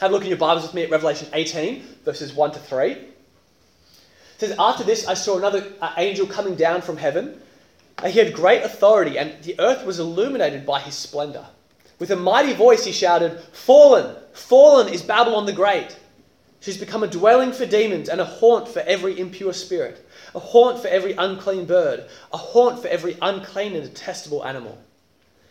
Have 0.00 0.10
a 0.10 0.12
look 0.12 0.22
in 0.22 0.28
your 0.30 0.36
Bibles 0.36 0.64
with 0.64 0.74
me 0.74 0.82
at 0.82 0.90
Revelation 0.90 1.28
18, 1.32 1.84
verses 2.04 2.34
1 2.34 2.52
to 2.52 2.58
3. 2.58 2.90
It 2.90 3.06
says, 4.38 4.56
After 4.58 4.82
this, 4.82 5.06
I 5.06 5.14
saw 5.14 5.38
another 5.38 5.64
uh, 5.80 5.94
angel 5.96 6.26
coming 6.26 6.56
down 6.56 6.82
from 6.82 6.96
heaven. 6.96 7.40
He 8.06 8.18
had 8.18 8.32
great 8.32 8.62
authority, 8.62 9.18
and 9.18 9.42
the 9.42 9.58
earth 9.60 9.84
was 9.84 9.98
illuminated 9.98 10.64
by 10.64 10.80
his 10.80 10.94
splendor. 10.94 11.46
With 11.98 12.10
a 12.10 12.16
mighty 12.16 12.54
voice, 12.54 12.84
he 12.84 12.92
shouted, 12.92 13.40
Fallen, 13.52 14.16
fallen 14.32 14.88
is 14.88 15.02
Babylon 15.02 15.46
the 15.46 15.52
Great. 15.52 15.96
She's 16.60 16.78
become 16.78 17.02
a 17.02 17.08
dwelling 17.08 17.52
for 17.52 17.66
demons 17.66 18.08
and 18.08 18.20
a 18.20 18.24
haunt 18.24 18.68
for 18.68 18.80
every 18.80 19.18
impure 19.18 19.52
spirit 19.52 20.06
a 20.34 20.38
haunt 20.38 20.80
for 20.80 20.88
every 20.88 21.12
unclean 21.12 21.64
bird, 21.64 22.04
a 22.32 22.36
haunt 22.36 22.80
for 22.80 22.88
every 22.88 23.16
unclean 23.20 23.74
and 23.74 23.82
detestable 23.82 24.44
animal. 24.44 24.78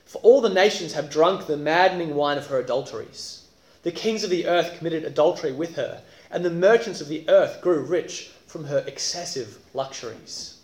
For 0.06 0.20
all 0.20 0.42
the 0.42 0.50
nations 0.50 0.94
have 0.94 1.10
drunk 1.10 1.46
the 1.46 1.58
maddening 1.58 2.16
wine 2.16 2.38
of 2.38 2.48
her 2.48 2.60
adulteries. 2.60 3.44
The 3.84 3.92
kings 3.92 4.24
of 4.24 4.30
the 4.30 4.48
earth 4.48 4.78
committed 4.78 5.04
adultery 5.04 5.52
with 5.52 5.76
her, 5.76 6.02
and 6.32 6.44
the 6.44 6.50
merchants 6.50 7.02
of 7.02 7.08
the 7.08 7.28
earth 7.30 7.62
grew 7.62 7.82
rich 7.82 8.32
from 8.48 8.66
her 8.66 8.84
excessive 8.88 9.58
luxuries. 9.74 10.59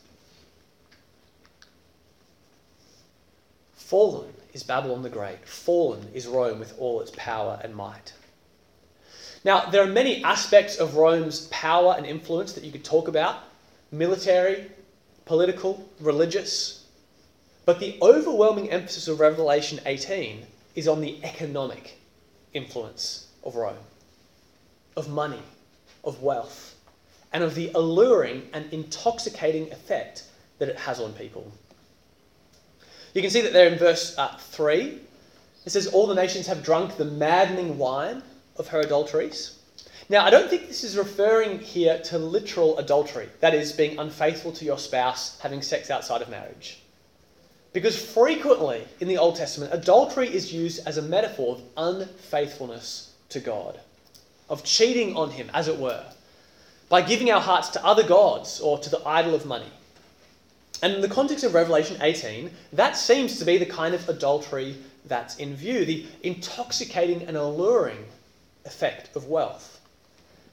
Fallen 3.86 4.34
is 4.52 4.64
Babylon 4.64 5.04
the 5.04 5.12
Great, 5.12 5.48
fallen 5.48 6.10
is 6.12 6.26
Rome 6.26 6.58
with 6.58 6.74
all 6.80 7.02
its 7.02 7.12
power 7.16 7.62
and 7.64 7.76
might. 7.76 8.14
Now, 9.44 9.70
there 9.70 9.84
are 9.84 9.88
many 9.88 10.24
aspects 10.24 10.78
of 10.78 10.96
Rome's 10.96 11.42
power 11.50 11.94
and 11.96 12.04
influence 12.04 12.54
that 12.54 12.64
you 12.64 12.72
could 12.72 12.84
talk 12.84 13.08
about 13.08 13.44
military, 13.92 14.72
political, 15.26 15.88
religious. 16.00 16.88
But 17.66 17.80
the 17.80 18.00
overwhelming 18.02 18.72
emphasis 18.72 19.08
of 19.08 19.20
Revelation 19.20 19.80
18 19.86 20.48
is 20.74 20.88
on 20.88 21.00
the 21.00 21.24
economic 21.24 22.00
influence 22.56 23.28
of 23.44 23.56
Rome, 23.56 23.78
of 24.98 25.10
money, 25.10 25.44
of 26.04 26.24
wealth, 26.24 26.74
and 27.32 27.44
of 27.44 27.54
the 27.54 27.70
alluring 27.76 28.50
and 28.52 28.74
intoxicating 28.74 29.72
effect 29.72 30.24
that 30.58 30.70
it 30.70 30.78
has 30.80 31.00
on 31.00 31.14
people. 31.14 31.52
You 33.16 33.22
can 33.22 33.32
see 33.32 33.42
that 33.42 33.54
there 33.54 33.68
in 33.68 33.80
verse 33.80 34.14
uh, 34.18 34.36
3. 34.38 35.00
It 35.66 35.70
says, 35.70 35.88
All 35.88 36.06
the 36.06 36.14
nations 36.14 36.48
have 36.48 36.62
drunk 36.62 36.98
the 36.98 37.06
maddening 37.06 37.78
wine 37.78 38.22
of 38.58 38.68
her 38.68 38.82
adulteries. 38.82 39.58
Now, 40.10 40.26
I 40.26 40.30
don't 40.30 40.50
think 40.50 40.68
this 40.68 40.84
is 40.84 40.98
referring 40.98 41.60
here 41.60 41.98
to 42.04 42.18
literal 42.18 42.78
adultery, 42.78 43.30
that 43.40 43.54
is, 43.54 43.72
being 43.72 43.98
unfaithful 43.98 44.52
to 44.52 44.66
your 44.66 44.78
spouse, 44.78 45.40
having 45.40 45.62
sex 45.62 45.90
outside 45.90 46.22
of 46.22 46.30
marriage. 46.30 46.82
Because 47.72 47.98
frequently 47.98 48.84
in 49.00 49.08
the 49.08 49.18
Old 49.18 49.38
Testament, 49.38 49.74
adultery 49.74 50.28
is 50.28 50.54
used 50.54 50.86
as 50.86 50.98
a 50.98 51.02
metaphor 51.02 51.56
of 51.56 51.64
unfaithfulness 51.78 53.14
to 53.30 53.40
God, 53.40 53.80
of 54.50 54.66
cheating 54.66 55.16
on 55.16 55.32
Him, 55.32 55.50
as 55.54 55.70
it 55.70 55.80
were, 55.80 56.06
by 56.90 57.02
giving 57.02 57.32
our 57.32 57.42
hearts 57.42 57.70
to 57.70 57.86
other 57.86 58.04
gods 58.04 58.60
or 58.60 58.78
to 58.80 58.90
the 58.90 59.08
idol 59.08 59.34
of 59.34 59.46
money. 59.46 59.72
And 60.82 60.94
in 60.94 61.02
the 61.02 61.08
context 61.08 61.44
of 61.44 61.54
Revelation 61.54 61.98
18, 62.02 62.50
that 62.74 62.98
seems 62.98 63.40
to 63.40 63.46
be 63.46 63.58
the 63.58 63.66
kind 63.66 63.96
of 63.96 64.08
adultery 64.10 64.76
that's 65.06 65.38
in 65.38 65.56
view 65.56 65.86
the 65.86 66.06
intoxicating 66.24 67.24
and 67.24 67.38
alluring 67.38 68.06
effect 68.66 69.16
of 69.16 69.28
wealth. 69.28 69.80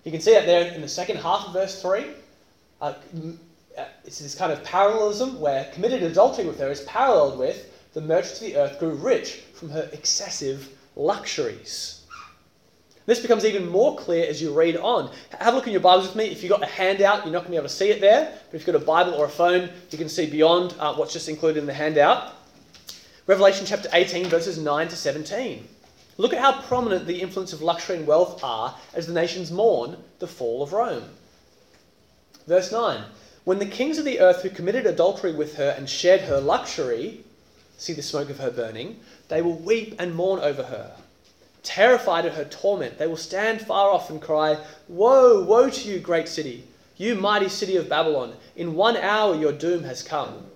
You 0.04 0.12
can 0.12 0.20
see 0.20 0.32
that 0.32 0.46
there 0.46 0.72
in 0.72 0.80
the 0.80 0.88
second 0.88 1.16
half 1.16 1.46
of 1.46 1.52
verse 1.52 1.80
3. 1.80 2.06
Uh, 2.80 2.94
uh, 3.78 3.84
it's 4.04 4.18
this 4.18 4.34
kind 4.34 4.52
of 4.52 4.62
parallelism 4.64 5.40
where 5.40 5.70
committed 5.72 6.02
adultery 6.02 6.44
with 6.44 6.58
her 6.58 6.70
is 6.70 6.82
paralleled 6.82 7.38
with 7.38 7.72
the 7.94 8.00
merchants 8.00 8.40
of 8.40 8.46
the 8.46 8.56
earth 8.56 8.78
grew 8.78 8.94
rich 8.94 9.42
from 9.54 9.70
her 9.70 9.88
excessive 9.92 10.68
luxuries. 10.96 12.01
This 13.04 13.20
becomes 13.20 13.44
even 13.44 13.68
more 13.68 13.96
clear 13.96 14.28
as 14.28 14.40
you 14.40 14.52
read 14.52 14.76
on. 14.76 15.10
Have 15.40 15.54
a 15.54 15.56
look 15.56 15.66
in 15.66 15.72
your 15.72 15.82
Bibles 15.82 16.06
with 16.06 16.16
me. 16.16 16.26
If 16.26 16.42
you've 16.42 16.50
got 16.50 16.62
a 16.62 16.66
handout, 16.66 17.24
you're 17.24 17.32
not 17.32 17.40
going 17.40 17.46
to 17.46 17.50
be 17.50 17.56
able 17.56 17.68
to 17.68 17.74
see 17.74 17.90
it 17.90 18.00
there. 18.00 18.32
But 18.50 18.54
if 18.56 18.66
you've 18.66 18.74
got 18.74 18.82
a 18.82 18.86
Bible 18.86 19.14
or 19.14 19.24
a 19.24 19.28
phone, 19.28 19.70
you 19.90 19.98
can 19.98 20.08
see 20.08 20.30
beyond 20.30 20.74
uh, 20.78 20.94
what's 20.94 21.12
just 21.12 21.28
included 21.28 21.58
in 21.58 21.66
the 21.66 21.72
handout. 21.72 22.34
Revelation 23.26 23.66
chapter 23.66 23.88
18, 23.92 24.26
verses 24.26 24.58
9 24.58 24.88
to 24.88 24.96
17. 24.96 25.66
Look 26.16 26.32
at 26.32 26.40
how 26.40 26.60
prominent 26.62 27.06
the 27.06 27.20
influence 27.20 27.52
of 27.52 27.62
luxury 27.62 27.96
and 27.96 28.06
wealth 28.06 28.44
are 28.44 28.76
as 28.94 29.06
the 29.06 29.12
nations 29.12 29.50
mourn 29.50 29.96
the 30.20 30.26
fall 30.28 30.62
of 30.62 30.72
Rome. 30.72 31.04
Verse 32.46 32.70
9 32.70 33.02
When 33.44 33.58
the 33.58 33.66
kings 33.66 33.98
of 33.98 34.04
the 34.04 34.20
earth 34.20 34.42
who 34.42 34.50
committed 34.50 34.86
adultery 34.86 35.32
with 35.32 35.56
her 35.56 35.74
and 35.76 35.88
shared 35.88 36.20
her 36.22 36.40
luxury 36.40 37.24
see 37.78 37.92
the 37.92 38.02
smoke 38.02 38.30
of 38.30 38.38
her 38.38 38.50
burning, 38.50 39.00
they 39.28 39.42
will 39.42 39.56
weep 39.56 39.96
and 39.98 40.14
mourn 40.14 40.38
over 40.40 40.62
her. 40.62 40.94
Terrified 41.62 42.26
at 42.26 42.34
her 42.34 42.44
torment, 42.44 42.98
they 42.98 43.06
will 43.06 43.16
stand 43.16 43.60
far 43.60 43.90
off 43.90 44.10
and 44.10 44.20
cry, 44.20 44.58
Woe, 44.88 45.42
woe 45.42 45.70
to 45.70 45.88
you, 45.88 46.00
great 46.00 46.28
city, 46.28 46.66
you 46.96 47.14
mighty 47.14 47.48
city 47.48 47.76
of 47.76 47.88
Babylon! 47.88 48.34
In 48.56 48.74
one 48.74 48.96
hour 48.96 49.34
your 49.34 49.52
doom 49.52 49.84
has 49.84 50.02
come. 50.02 50.46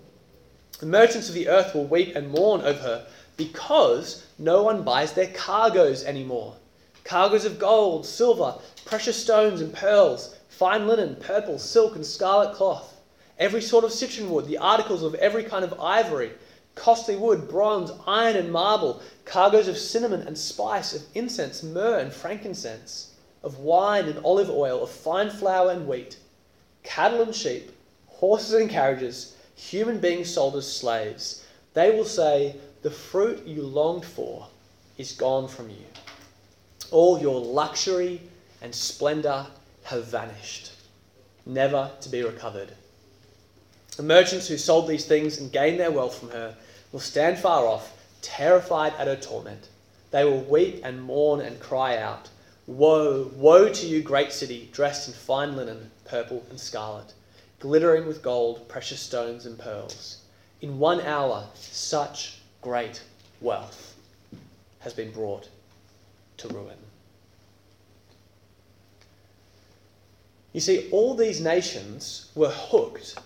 The 0.78 0.86
merchants 0.86 1.28
of 1.28 1.34
the 1.34 1.48
earth 1.48 1.74
will 1.74 1.86
weep 1.86 2.14
and 2.14 2.28
mourn 2.28 2.60
over 2.60 2.80
her 2.80 3.06
because 3.36 4.26
no 4.38 4.62
one 4.62 4.82
buys 4.82 5.12
their 5.12 5.28
cargoes 5.28 6.04
anymore. 6.04 6.56
Cargoes 7.04 7.44
of 7.44 7.58
gold, 7.58 8.04
silver, 8.04 8.56
precious 8.84 9.22
stones 9.22 9.60
and 9.60 9.72
pearls, 9.72 10.36
fine 10.48 10.86
linen, 10.86 11.16
purple, 11.16 11.58
silk, 11.58 11.94
and 11.94 12.04
scarlet 12.04 12.54
cloth, 12.54 12.94
every 13.38 13.62
sort 13.62 13.84
of 13.84 13.92
citron 13.92 14.30
wood, 14.30 14.46
the 14.46 14.58
articles 14.58 15.02
of 15.02 15.14
every 15.16 15.44
kind 15.44 15.64
of 15.64 15.80
ivory, 15.80 16.32
costly 16.76 17.16
wood, 17.16 17.48
bronze, 17.48 17.90
iron, 18.06 18.36
and 18.36 18.52
marble, 18.52 19.02
cargoes 19.24 19.66
of 19.66 19.76
cinnamon 19.76 20.22
and 20.22 20.38
spice, 20.38 20.94
of 20.94 21.02
incense, 21.14 21.64
myrrh, 21.64 21.98
and 21.98 22.12
frankincense, 22.12 23.14
of 23.42 23.58
wine 23.58 24.04
and 24.04 24.24
olive 24.24 24.50
oil, 24.50 24.84
of 24.84 24.90
fine 24.90 25.30
flour 25.30 25.72
and 25.72 25.88
wheat, 25.88 26.16
cattle 26.84 27.22
and 27.22 27.34
sheep, 27.34 27.72
horses 28.06 28.54
and 28.54 28.70
carriages, 28.70 29.36
human 29.56 29.98
beings 29.98 30.32
sold 30.32 30.54
as 30.54 30.70
slaves. 30.70 31.44
They 31.74 31.90
will 31.90 32.04
say, 32.04 32.54
the 32.82 32.90
fruit 32.90 33.44
you 33.46 33.62
longed 33.62 34.04
for 34.04 34.46
is 34.96 35.12
gone 35.12 35.48
from 35.48 35.70
you. 35.70 35.86
All 36.92 37.18
your 37.18 37.40
luxury 37.40 38.20
and 38.62 38.72
splendor 38.72 39.46
have 39.84 40.06
vanished, 40.06 40.72
never 41.44 41.90
to 42.00 42.08
be 42.08 42.22
recovered. 42.22 42.70
The 43.96 44.02
merchants 44.02 44.46
who 44.46 44.58
sold 44.58 44.88
these 44.88 45.06
things 45.06 45.38
and 45.38 45.50
gained 45.50 45.80
their 45.80 45.90
wealth 45.90 46.18
from 46.18 46.30
her 46.30 46.54
will 46.92 47.00
stand 47.00 47.38
far 47.38 47.66
off, 47.66 47.92
terrified 48.22 48.94
at 48.98 49.06
her 49.06 49.16
torment. 49.16 49.68
They 50.10 50.24
will 50.24 50.40
weep 50.40 50.80
and 50.84 51.02
mourn 51.02 51.40
and 51.40 51.60
cry 51.60 51.96
out, 51.96 52.28
Woe, 52.66 53.30
woe 53.34 53.68
to 53.68 53.86
you, 53.86 54.02
great 54.02 54.32
city, 54.32 54.68
dressed 54.72 55.06
in 55.06 55.14
fine 55.14 55.56
linen, 55.56 55.90
purple 56.04 56.44
and 56.50 56.58
scarlet, 56.58 57.12
glittering 57.60 58.06
with 58.06 58.22
gold, 58.22 58.68
precious 58.68 59.00
stones, 59.00 59.46
and 59.46 59.58
pearls. 59.58 60.22
In 60.60 60.78
one 60.78 61.00
hour, 61.00 61.46
such 61.54 62.40
great 62.62 63.02
wealth 63.40 63.94
has 64.80 64.92
been 64.92 65.12
brought 65.12 65.48
to 66.38 66.48
ruin. 66.48 66.76
You 70.52 70.60
see, 70.60 70.88
all 70.90 71.14
these 71.14 71.40
nations 71.40 72.30
were 72.34 72.50
hooked 72.50 73.16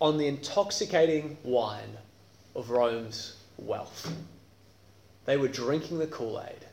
on 0.00 0.18
the 0.18 0.26
intoxicating 0.26 1.38
wine 1.42 1.96
of 2.56 2.70
Rome's 2.70 3.36
wealth. 3.58 4.12
They 5.26 5.36
were 5.36 5.48
drinking 5.48 5.98
the 5.98 6.06
Kool 6.06 6.42
Aid, 6.42 6.66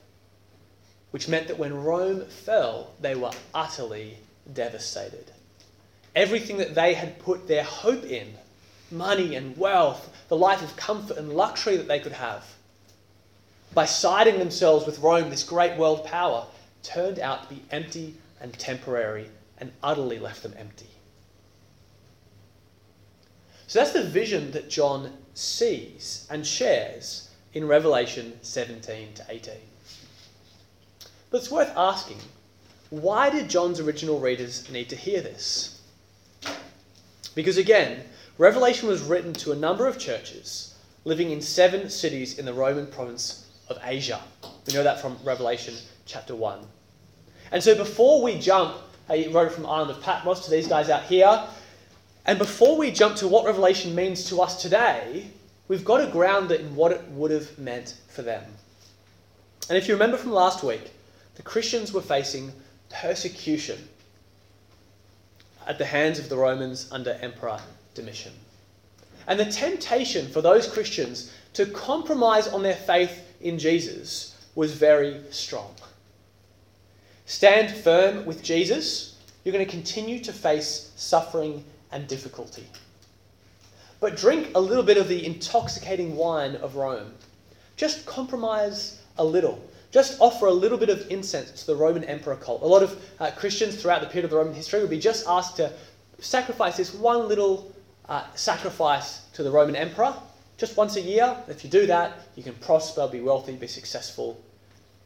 which 1.11 1.27
meant 1.27 1.47
that 1.47 1.59
when 1.59 1.83
Rome 1.83 2.25
fell, 2.25 2.93
they 3.01 3.15
were 3.15 3.31
utterly 3.53 4.17
devastated. 4.51 5.31
Everything 6.15 6.57
that 6.57 6.73
they 6.73 6.93
had 6.93 7.19
put 7.19 7.47
their 7.47 7.63
hope 7.63 8.05
in 8.05 8.33
money 8.89 9.35
and 9.35 9.57
wealth, 9.57 10.09
the 10.29 10.37
life 10.37 10.61
of 10.61 10.75
comfort 10.75 11.17
and 11.17 11.33
luxury 11.33 11.77
that 11.77 11.87
they 11.87 11.99
could 11.99 12.11
have, 12.13 12.45
by 13.73 13.85
siding 13.85 14.37
themselves 14.37 14.85
with 14.85 14.99
Rome, 14.99 15.29
this 15.29 15.43
great 15.43 15.77
world 15.77 16.05
power, 16.05 16.45
turned 16.83 17.19
out 17.19 17.43
to 17.43 17.55
be 17.55 17.63
empty 17.71 18.15
and 18.39 18.57
temporary 18.57 19.29
and 19.57 19.71
utterly 19.81 20.19
left 20.19 20.43
them 20.43 20.53
empty. 20.57 20.89
So 23.67 23.79
that's 23.79 23.93
the 23.93 24.03
vision 24.03 24.51
that 24.51 24.69
John 24.69 25.11
sees 25.33 26.27
and 26.29 26.45
shares 26.45 27.29
in 27.53 27.67
Revelation 27.67 28.33
17 28.41 29.13
to 29.15 29.25
18. 29.29 29.53
But 31.29 31.37
it's 31.37 31.51
worth 31.51 31.75
asking 31.75 32.19
why 32.89 33.31
did 33.31 33.49
John's 33.49 33.79
original 33.79 34.19
readers 34.19 34.69
need 34.69 34.89
to 34.89 34.95
hear 34.95 35.19
this? 35.19 35.81
Because 37.33 37.57
again, 37.57 38.03
Revelation 38.37 38.87
was 38.87 39.01
written 39.01 39.33
to 39.33 39.51
a 39.51 39.55
number 39.55 39.87
of 39.87 39.97
churches 39.97 40.75
living 41.05 41.31
in 41.31 41.41
seven 41.41 41.89
cities 41.89 42.37
in 42.37 42.45
the 42.45 42.53
Roman 42.53 42.85
province 42.85 43.49
of 43.67 43.79
Asia. 43.83 44.21
We 44.67 44.73
know 44.73 44.83
that 44.83 45.01
from 45.01 45.17
Revelation 45.23 45.73
chapter 46.05 46.35
1. 46.35 46.59
And 47.51 47.63
so 47.63 47.75
before 47.75 48.21
we 48.21 48.37
jump, 48.37 48.75
he 49.11 49.27
wrote 49.27 49.51
from 49.51 49.65
Island 49.65 49.91
of 49.91 50.01
Patmos 50.01 50.45
to 50.45 50.51
these 50.51 50.67
guys 50.67 50.89
out 50.89 51.03
here, 51.03 51.47
and 52.25 52.39
before 52.39 52.77
we 52.77 52.91
jump 52.91 53.17
to 53.17 53.27
what 53.27 53.45
Revelation 53.45 53.93
means 53.93 54.29
to 54.29 54.41
us 54.41 54.61
today, 54.61 55.27
we've 55.67 55.83
got 55.83 55.97
to 55.97 56.11
ground 56.11 56.51
it 56.51 56.61
in 56.61 56.75
what 56.75 56.91
it 56.91 57.03
would 57.09 57.31
have 57.31 57.57
meant 57.59 57.95
for 58.07 58.21
them. 58.21 58.43
And 59.69 59.77
if 59.77 59.87
you 59.87 59.93
remember 59.93 60.17
from 60.17 60.31
last 60.31 60.63
week, 60.63 60.91
the 61.35 61.41
Christians 61.41 61.91
were 61.91 62.01
facing 62.01 62.51
persecution 62.89 63.87
at 65.67 65.77
the 65.77 65.85
hands 65.85 66.19
of 66.19 66.29
the 66.29 66.37
Romans 66.37 66.89
under 66.91 67.17
Emperor 67.21 67.59
Domitian. 67.93 68.33
And 69.27 69.39
the 69.39 69.45
temptation 69.45 70.27
for 70.27 70.41
those 70.41 70.67
Christians 70.67 71.33
to 71.53 71.65
compromise 71.65 72.47
on 72.47 72.63
their 72.63 72.75
faith 72.75 73.25
in 73.41 73.57
Jesus 73.57 74.35
was 74.55 74.73
very 74.73 75.21
strong. 75.29 75.73
Stand 77.25 77.71
firm 77.71 78.25
with 78.25 78.43
Jesus, 78.43 79.17
you're 79.43 79.53
going 79.53 79.65
to 79.65 79.71
continue 79.71 80.19
to 80.19 80.33
face 80.33 80.91
suffering 80.95 81.63
and 81.93 82.07
difficulty. 82.07 82.67
But 84.01 84.17
drink 84.17 84.49
a 84.55 84.59
little 84.59 84.83
bit 84.83 84.97
of 84.97 85.07
the 85.07 85.25
intoxicating 85.25 86.17
wine 86.17 86.55
of 86.57 86.75
Rome. 86.75 87.13
Just 87.77 88.05
compromise 88.05 89.01
a 89.17 89.23
little. 89.23 89.63
Just 89.91 90.19
offer 90.19 90.47
a 90.47 90.51
little 90.51 90.77
bit 90.77 90.89
of 90.89 91.09
incense 91.09 91.51
to 91.61 91.67
the 91.67 91.75
Roman 91.75 92.03
emperor 92.03 92.35
cult. 92.35 92.61
A 92.63 92.65
lot 92.65 92.83
of 92.83 93.01
uh, 93.19 93.31
Christians 93.31 93.81
throughout 93.81 94.01
the 94.01 94.07
period 94.07 94.25
of 94.25 94.31
the 94.31 94.37
Roman 94.37 94.53
history 94.53 94.81
would 94.81 94.89
be 94.89 94.99
just 94.99 95.27
asked 95.27 95.55
to 95.57 95.71
sacrifice 96.19 96.75
this 96.77 96.93
one 96.93 97.27
little 97.29 97.73
uh, 98.09 98.25
sacrifice 98.35 99.19
to 99.33 99.43
the 99.43 99.51
Roman 99.51 99.75
emperor 99.75 100.13
just 100.57 100.75
once 100.75 100.95
a 100.97 101.01
year. 101.01 101.37
If 101.47 101.63
you 101.63 101.69
do 101.69 101.85
that, 101.87 102.13
you 102.35 102.43
can 102.43 102.55
prosper, 102.55 103.07
be 103.07 103.21
wealthy, 103.21 103.55
be 103.55 103.67
successful. 103.67 104.41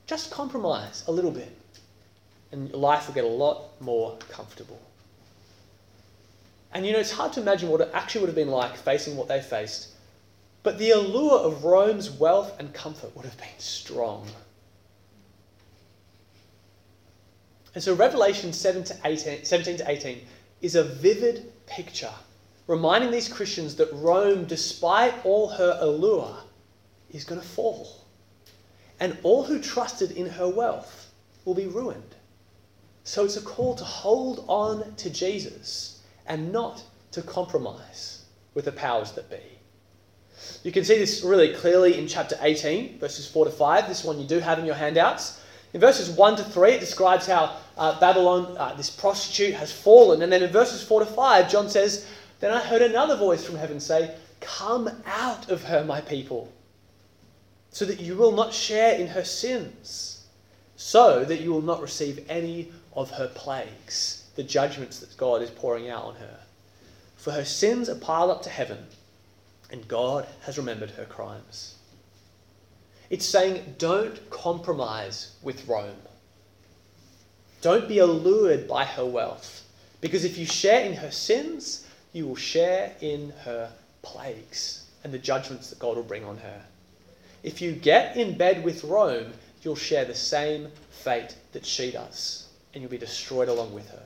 Just 0.08 0.32
compromise 0.32 1.04
a 1.08 1.12
little 1.12 1.32
bit. 1.32 1.56
and 2.52 2.72
life 2.74 3.08
will 3.08 3.14
get 3.14 3.26
a 3.26 3.28
lot 3.28 3.80
more 3.82 4.18
comfortable. 4.30 4.80
And 6.78 6.86
you 6.86 6.94
know, 6.94 7.00
it's 7.00 7.12
hard 7.12 7.34
to 7.34 7.42
imagine 7.42 7.70
what 7.70 7.82
it 7.82 7.90
actually 7.92 8.22
would 8.22 8.28
have 8.28 8.36
been 8.36 8.52
like 8.52 8.78
facing 8.78 9.18
what 9.18 9.28
they 9.28 9.42
faced. 9.42 9.94
But 10.62 10.78
the 10.78 10.92
allure 10.92 11.40
of 11.40 11.64
Rome's 11.64 12.12
wealth 12.12 12.54
and 12.60 12.72
comfort 12.72 13.16
would 13.16 13.26
have 13.26 13.36
been 13.36 13.48
strong. 13.58 14.28
And 17.74 17.84
so, 17.84 17.96
Revelation 17.96 18.54
7 18.54 18.84
to 18.84 18.98
18, 19.06 19.44
17 19.44 19.78
to 19.78 19.90
18 19.90 20.22
is 20.62 20.76
a 20.76 20.84
vivid 20.84 21.52
picture 21.66 22.14
reminding 22.68 23.10
these 23.10 23.28
Christians 23.28 23.76
that 23.78 23.92
Rome, 23.92 24.46
despite 24.46 25.16
all 25.26 25.50
her 25.50 25.80
allure, 25.82 26.38
is 27.10 27.24
going 27.24 27.42
to 27.42 27.48
fall. 27.48 28.06
And 29.00 29.18
all 29.24 29.44
who 29.46 29.60
trusted 29.60 30.12
in 30.12 30.30
her 30.30 30.48
wealth 30.48 31.12
will 31.44 31.56
be 31.56 31.66
ruined. 31.66 32.14
So 33.04 33.26
it's 33.26 33.36
a 33.36 33.42
call 33.42 33.74
to 33.74 33.84
hold 33.84 34.46
on 34.48 34.94
to 34.98 35.10
Jesus 35.10 35.97
and 36.28 36.52
not 36.52 36.84
to 37.12 37.22
compromise 37.22 38.26
with 38.54 38.66
the 38.66 38.72
powers 38.72 39.12
that 39.14 39.30
be. 39.30 39.38
You 40.64 40.72
can 40.72 40.84
see 40.84 40.98
this 40.98 41.24
really 41.24 41.54
clearly 41.54 41.98
in 41.98 42.08
chapter 42.08 42.38
18, 42.40 43.00
verses 43.00 43.28
4 43.28 43.46
to 43.46 43.52
5. 43.52 43.88
This 43.88 44.04
one 44.04 44.20
you 44.20 44.28
do 44.28 44.40
have 44.40 44.60
in 44.60 44.66
your 44.66 44.76
handouts. 44.76 45.42
In 45.74 45.82
verses 45.82 46.10
1 46.10 46.38
to 46.38 46.44
3, 46.44 46.74
it 46.74 46.80
describes 46.80 47.28
how 47.28 47.58
uh, 47.78 48.00
Babylon, 48.00 48.56
uh, 48.58 48.74
this 48.76 48.90
prostitute, 48.90 49.54
has 49.56 49.72
fallen. 49.72 50.22
And 50.22 50.32
then 50.32 50.44
in 50.44 50.52
verses 50.52 50.84
4 50.84 51.02
to 51.02 51.06
5, 51.06 51.50
John 51.50 51.70
says, 51.70 52.08
Then 52.40 52.52
I 52.52 52.60
heard 52.60 52.82
another 52.82 53.16
voice 53.16 53.44
from 53.44 53.56
heaven 53.56 53.80
say, 53.80 54.16
Come 54.40 54.90
out 55.06 55.50
of 55.50 55.64
her, 55.64 55.84
my 55.84 56.02
people, 56.02 56.52
so 57.72 57.86
that 57.86 58.00
you 58.00 58.16
will 58.16 58.32
not 58.32 58.54
share 58.54 58.96
in 58.96 59.08
her 59.08 59.24
sins, 59.24 60.26
so 60.76 61.26
that 61.26 61.42
you 61.42 61.52
will 61.52 61.62
not 61.62 61.82
receive 61.82 62.26
any 62.30 62.72
of 62.94 63.12
her 63.12 63.28
plagues, 63.28 64.17
the 64.38 64.44
judgments 64.44 65.00
that 65.00 65.18
God 65.18 65.42
is 65.42 65.50
pouring 65.50 65.90
out 65.90 66.06
on 66.06 66.16
her. 66.16 66.40
For 67.18 67.32
her 67.32 67.44
sins 67.44 67.90
are 67.90 67.96
piled 67.96 68.30
up 68.30 68.44
to 68.44 68.50
heaven, 68.50 68.86
and 69.72 69.88
God 69.88 70.28
has 70.44 70.58
remembered 70.58 70.92
her 70.92 71.06
crimes. 71.06 71.76
It's 73.10 73.26
saying, 73.26 73.76
don't 73.80 74.30
compromise 74.30 75.36
with 75.42 75.68
Rome. 75.68 75.98
Don't 77.62 77.88
be 77.88 77.98
allured 77.98 78.68
by 78.68 78.86
her 78.86 79.06
wealth, 79.06 79.66
because 80.02 80.24
if 80.24 80.38
you 80.38 80.46
share 80.46 80.86
in 80.86 80.94
her 80.94 81.12
sins, 81.12 81.88
you 82.14 82.28
will 82.28 82.36
share 82.36 82.96
in 83.02 83.34
her 83.44 83.72
plagues 84.04 84.86
and 85.04 85.12
the 85.12 85.18
judgments 85.18 85.72
that 85.72 85.80
God 85.80 85.96
will 85.96 86.04
bring 86.04 86.24
on 86.24 86.38
her. 86.38 86.62
If 87.42 87.60
you 87.60 87.72
get 87.72 88.16
in 88.16 88.38
bed 88.38 88.64
with 88.64 88.84
Rome, 88.84 89.34
you'll 89.64 89.76
share 89.76 90.06
the 90.06 90.14
same 90.14 90.68
fate 90.92 91.36
that 91.54 91.66
she 91.66 91.92
does, 91.92 92.48
and 92.74 92.84
you'll 92.84 92.92
be 92.92 92.98
destroyed 93.00 93.50
along 93.50 93.74
with 93.74 93.90
her. 93.90 94.04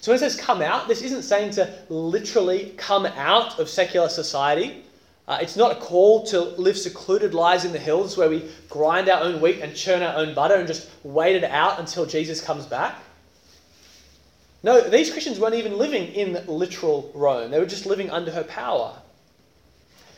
So 0.00 0.12
when 0.12 0.16
it 0.16 0.20
says 0.20 0.36
come 0.36 0.62
out, 0.62 0.88
this 0.88 1.02
isn't 1.02 1.22
saying 1.22 1.52
to 1.52 1.72
literally 1.88 2.74
come 2.76 3.06
out 3.06 3.58
of 3.58 3.68
secular 3.68 4.08
society. 4.08 4.84
Uh, 5.26 5.38
it's 5.42 5.56
not 5.56 5.72
a 5.72 5.80
call 5.80 6.24
to 6.26 6.40
live 6.40 6.78
secluded 6.78 7.34
lives 7.34 7.64
in 7.64 7.72
the 7.72 7.78
hills 7.78 8.16
where 8.16 8.30
we 8.30 8.48
grind 8.70 9.08
our 9.08 9.22
own 9.22 9.40
wheat 9.40 9.60
and 9.60 9.74
churn 9.74 10.02
our 10.02 10.16
own 10.16 10.34
butter 10.34 10.54
and 10.54 10.66
just 10.66 10.88
wait 11.02 11.36
it 11.36 11.44
out 11.44 11.78
until 11.78 12.06
Jesus 12.06 12.40
comes 12.40 12.64
back. 12.64 12.96
No, 14.62 14.80
these 14.88 15.10
Christians 15.10 15.38
weren't 15.38 15.54
even 15.54 15.78
living 15.78 16.08
in 16.14 16.44
literal 16.46 17.10
Rome, 17.14 17.50
they 17.50 17.60
were 17.60 17.66
just 17.66 17.86
living 17.86 18.10
under 18.10 18.30
her 18.30 18.44
power. 18.44 18.94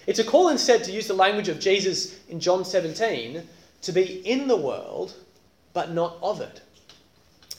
It's 0.07 0.19
a 0.19 0.25
call 0.25 0.49
instead 0.49 0.85
to 0.85 0.93
use 0.93 1.07
the 1.07 1.15
language 1.15 1.49
of 1.49 1.61
Jesus 1.61 2.19
in 2.29 2.41
John 2.41 2.65
17 2.65 3.43
to 3.83 3.93
be 3.93 4.27
in 4.27 4.49
the 4.49 4.57
world, 4.57 5.15
but 5.73 5.93
not 5.93 6.17
of 6.23 6.41
it. 6.41 6.61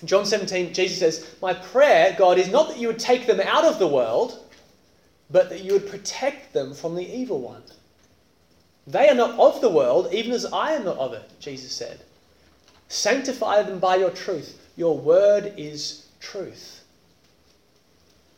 John 0.04 0.26
17, 0.26 0.74
Jesus 0.74 1.00
says, 1.00 1.36
My 1.42 1.54
prayer, 1.54 2.16
God, 2.18 2.38
is 2.38 2.50
not 2.50 2.70
that 2.70 2.80
you 2.80 2.88
would 2.88 3.00
take 3.00 3.28
them 3.28 3.40
out 3.40 3.66
of 3.66 3.78
the 3.78 3.88
world, 3.88 4.40
but 5.30 5.50
that 5.50 5.64
you 5.64 5.74
would 5.74 5.88
protect 5.88 6.54
them 6.54 6.74
from 6.74 6.96
the 6.96 7.06
evil 7.06 7.40
one. 7.40 7.64
They 8.88 9.10
are 9.10 9.16
not 9.16 9.40
of 9.40 9.62
the 9.62 9.70
world, 9.70 10.12
even 10.12 10.32
as 10.32 10.46
I 10.46 10.74
am 10.74 10.86
not 10.86 10.98
of 10.98 11.14
it, 11.14 11.30
Jesus 11.40 11.72
said. 11.72 12.00
Sanctify 12.88 13.64
them 13.64 13.80
by 13.80 13.98
your 13.98 14.10
truth. 14.10 14.60
Your 14.76 14.98
word 14.98 15.54
is 15.56 16.08
truth. 16.20 16.84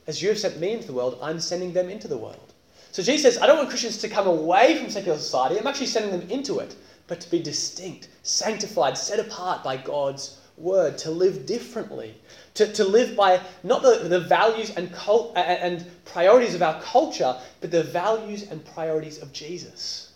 As 0.05 0.21
you 0.21 0.29
have 0.29 0.39
sent 0.39 0.59
me 0.59 0.73
into 0.73 0.87
the 0.87 0.93
world, 0.93 1.17
I'm 1.21 1.39
sending 1.39 1.71
them 1.71 1.89
into 1.89 2.09
the 2.09 2.17
world. 2.17 2.53
So 2.91 3.01
Jesus 3.01 3.33
says, 3.33 3.41
I 3.41 3.47
don't 3.47 3.57
want 3.57 3.69
Christians 3.69 3.97
to 3.99 4.09
come 4.09 4.27
away 4.27 4.77
from 4.77 4.89
secular 4.89 5.17
society. 5.17 5.57
I'm 5.57 5.65
actually 5.65 5.87
sending 5.87 6.11
them 6.11 6.29
into 6.29 6.59
it, 6.59 6.75
but 7.07 7.21
to 7.21 7.31
be 7.31 7.41
distinct, 7.41 8.09
sanctified, 8.21 8.97
set 8.97 9.19
apart 9.19 9.63
by 9.63 9.77
God's 9.77 10.39
word, 10.57 10.97
to 10.99 11.11
live 11.11 11.45
differently, 11.45 12.15
to, 12.55 12.71
to 12.73 12.83
live 12.83 13.15
by 13.15 13.41
not 13.63 13.81
the, 13.81 14.07
the 14.07 14.19
values 14.19 14.71
and, 14.75 14.93
cult, 14.93 15.35
and 15.35 15.85
priorities 16.05 16.55
of 16.55 16.61
our 16.61 16.79
culture, 16.81 17.35
but 17.61 17.71
the 17.71 17.83
values 17.83 18.43
and 18.49 18.63
priorities 18.65 19.21
of 19.21 19.33
Jesus. 19.33 20.11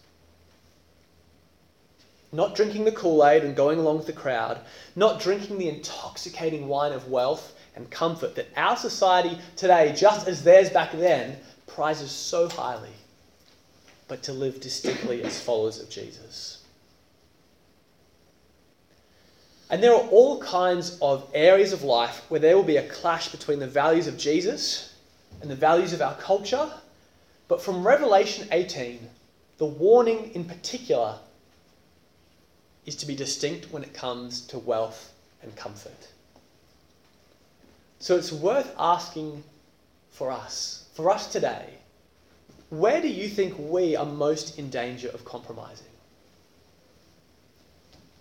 Not 2.32 2.56
drinking 2.56 2.84
the 2.84 2.92
Kool 2.92 3.26
Aid 3.26 3.44
and 3.44 3.56
going 3.56 3.80
along 3.80 3.98
with 3.98 4.06
the 4.06 4.14
crowd, 4.14 4.60
not 4.96 5.20
drinking 5.20 5.58
the 5.58 5.70
intoxicating 5.70 6.68
wine 6.68 6.92
of 6.92 7.10
wealth 7.10 7.56
and 7.76 7.90
comfort 7.90 8.36
that 8.36 8.48
our 8.56 8.76
society 8.76 9.38
today, 9.56 9.94
just 9.96 10.28
as 10.28 10.44
theirs 10.44 10.70
back 10.70 10.92
then, 10.92 11.38
prizes 11.68 12.12
so 12.12 12.50
highly, 12.50 12.94
but 14.08 14.24
to 14.24 14.34
live 14.34 14.60
distinctly 14.60 15.24
as 15.24 15.40
followers 15.40 15.80
of 15.80 15.90
Jesus. 15.90 16.57
And 19.70 19.84
there 19.84 19.94
are 19.94 20.08
all 20.10 20.40
kinds 20.42 20.98
of 21.02 21.30
areas 21.34 21.74
of 21.74 21.84
life 21.84 22.24
where 22.30 22.40
there 22.40 22.56
will 22.56 22.64
be 22.64 22.78
a 22.78 22.88
clash 22.88 23.30
between 23.30 23.60
the 23.60 23.68
values 23.68 24.08
of 24.08 24.18
Jesus 24.18 24.94
and 25.42 25.52
the 25.52 25.56
values 25.56 25.94
of 25.94 26.02
our 26.02 26.16
culture. 26.16 26.72
But 27.48 27.62
from 27.62 27.86
Revelation 27.86 28.48
18, 28.52 29.00
the 29.58 29.66
warning 29.66 30.32
in 30.34 30.46
particular 30.46 31.20
is 32.86 32.96
to 32.96 33.06
be 33.06 33.16
distinct 33.16 33.72
when 33.72 33.84
it 33.84 33.94
comes 33.94 34.42
to 34.48 34.58
wealth 34.58 35.14
and 35.44 35.54
comfort. 35.56 36.08
So 38.00 38.16
it's 38.16 38.32
worth 38.32 38.74
asking 38.80 39.44
for 40.12 40.32
us, 40.32 40.86
for 40.94 41.10
us 41.12 41.32
today, 41.32 41.66
where 42.70 43.02
do 43.02 43.08
you 43.08 43.28
think 43.28 43.56
we 43.58 43.96
are 43.96 44.06
most 44.06 44.58
in 44.58 44.70
danger 44.70 45.10
of 45.10 45.26
compromising? 45.26 45.87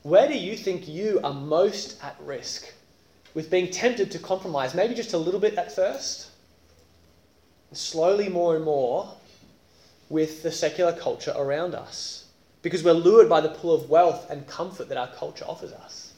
Where 0.07 0.29
do 0.29 0.39
you 0.39 0.57
think 0.57 0.87
you 0.87 1.19
are 1.25 1.35
most 1.35 2.01
at 2.01 2.15
risk 2.21 2.73
with 3.35 3.51
being 3.51 3.73
tempted 3.73 4.13
to 4.13 4.21
compromise, 4.21 4.73
maybe 4.73 4.95
just 4.95 5.15
a 5.15 5.19
little 5.19 5.41
bit 5.41 5.59
at 5.59 5.75
first, 5.75 6.29
slowly 7.73 8.29
more 8.29 8.55
and 8.55 8.65
more 8.65 9.09
with 10.09 10.45
the 10.45 10.53
secular 10.53 10.93
culture 10.93 11.35
around 11.37 11.75
us? 11.75 12.27
Because 12.63 12.85
we're 12.85 12.93
lured 12.93 13.29
by 13.29 13.41
the 13.41 13.49
pull 13.49 13.75
of 13.75 13.91
wealth 13.91 14.31
and 14.31 14.47
comfort 14.47 14.89
that 14.91 14.97
our 14.97 15.09
culture 15.09 15.45
offers 15.45 15.73
us. 15.73 16.13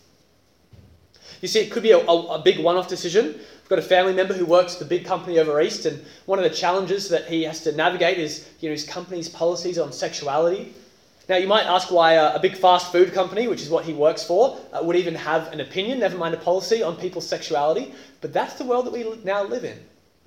You 1.40 1.48
see, 1.48 1.60
it 1.60 1.72
could 1.72 1.82
be 1.82 1.92
a, 1.92 1.98
a, 1.98 2.26
a 2.34 2.42
big 2.42 2.62
one 2.62 2.76
off 2.76 2.88
decision. 2.88 3.40
I've 3.62 3.68
got 3.70 3.78
a 3.78 3.82
family 3.96 4.12
member 4.12 4.34
who 4.34 4.44
works 4.44 4.76
at 4.76 4.82
a 4.82 4.84
big 4.84 5.06
company 5.06 5.38
over 5.38 5.58
east, 5.62 5.86
and 5.86 6.04
one 6.26 6.38
of 6.38 6.42
the 6.42 6.54
challenges 6.54 7.08
that 7.08 7.24
he 7.24 7.44
has 7.44 7.62
to 7.62 7.72
navigate 7.72 8.18
is 8.18 8.50
you 8.60 8.68
know, 8.68 8.72
his 8.72 8.84
company's 8.84 9.30
policies 9.30 9.78
on 9.78 9.92
sexuality 9.92 10.74
now, 11.28 11.36
you 11.36 11.46
might 11.46 11.66
ask 11.66 11.90
why 11.90 12.14
a, 12.14 12.38
big 12.38 12.56
fast 12.56 12.90
food 12.90 13.12
company, 13.12 13.48
which 13.48 13.60
is 13.60 13.68
what 13.68 13.84
he 13.84 13.92
works 13.92 14.24
for, 14.24 14.58
uh, 14.72 14.80
would 14.82 14.96
even 14.96 15.14
have 15.14 15.52
an 15.52 15.60
opinion, 15.60 15.98
never 15.98 16.16
mind 16.16 16.32
a 16.32 16.38
policy, 16.38 16.82
on 16.82 16.96
people's 16.96 17.28
sexuality. 17.28 17.92
But 18.22 18.32
that's 18.32 18.54
the 18.54 18.64
world 18.64 18.86
that 18.86 18.94
we 18.94 19.04
now 19.24 19.44
live 19.44 19.64
in. 19.64 19.78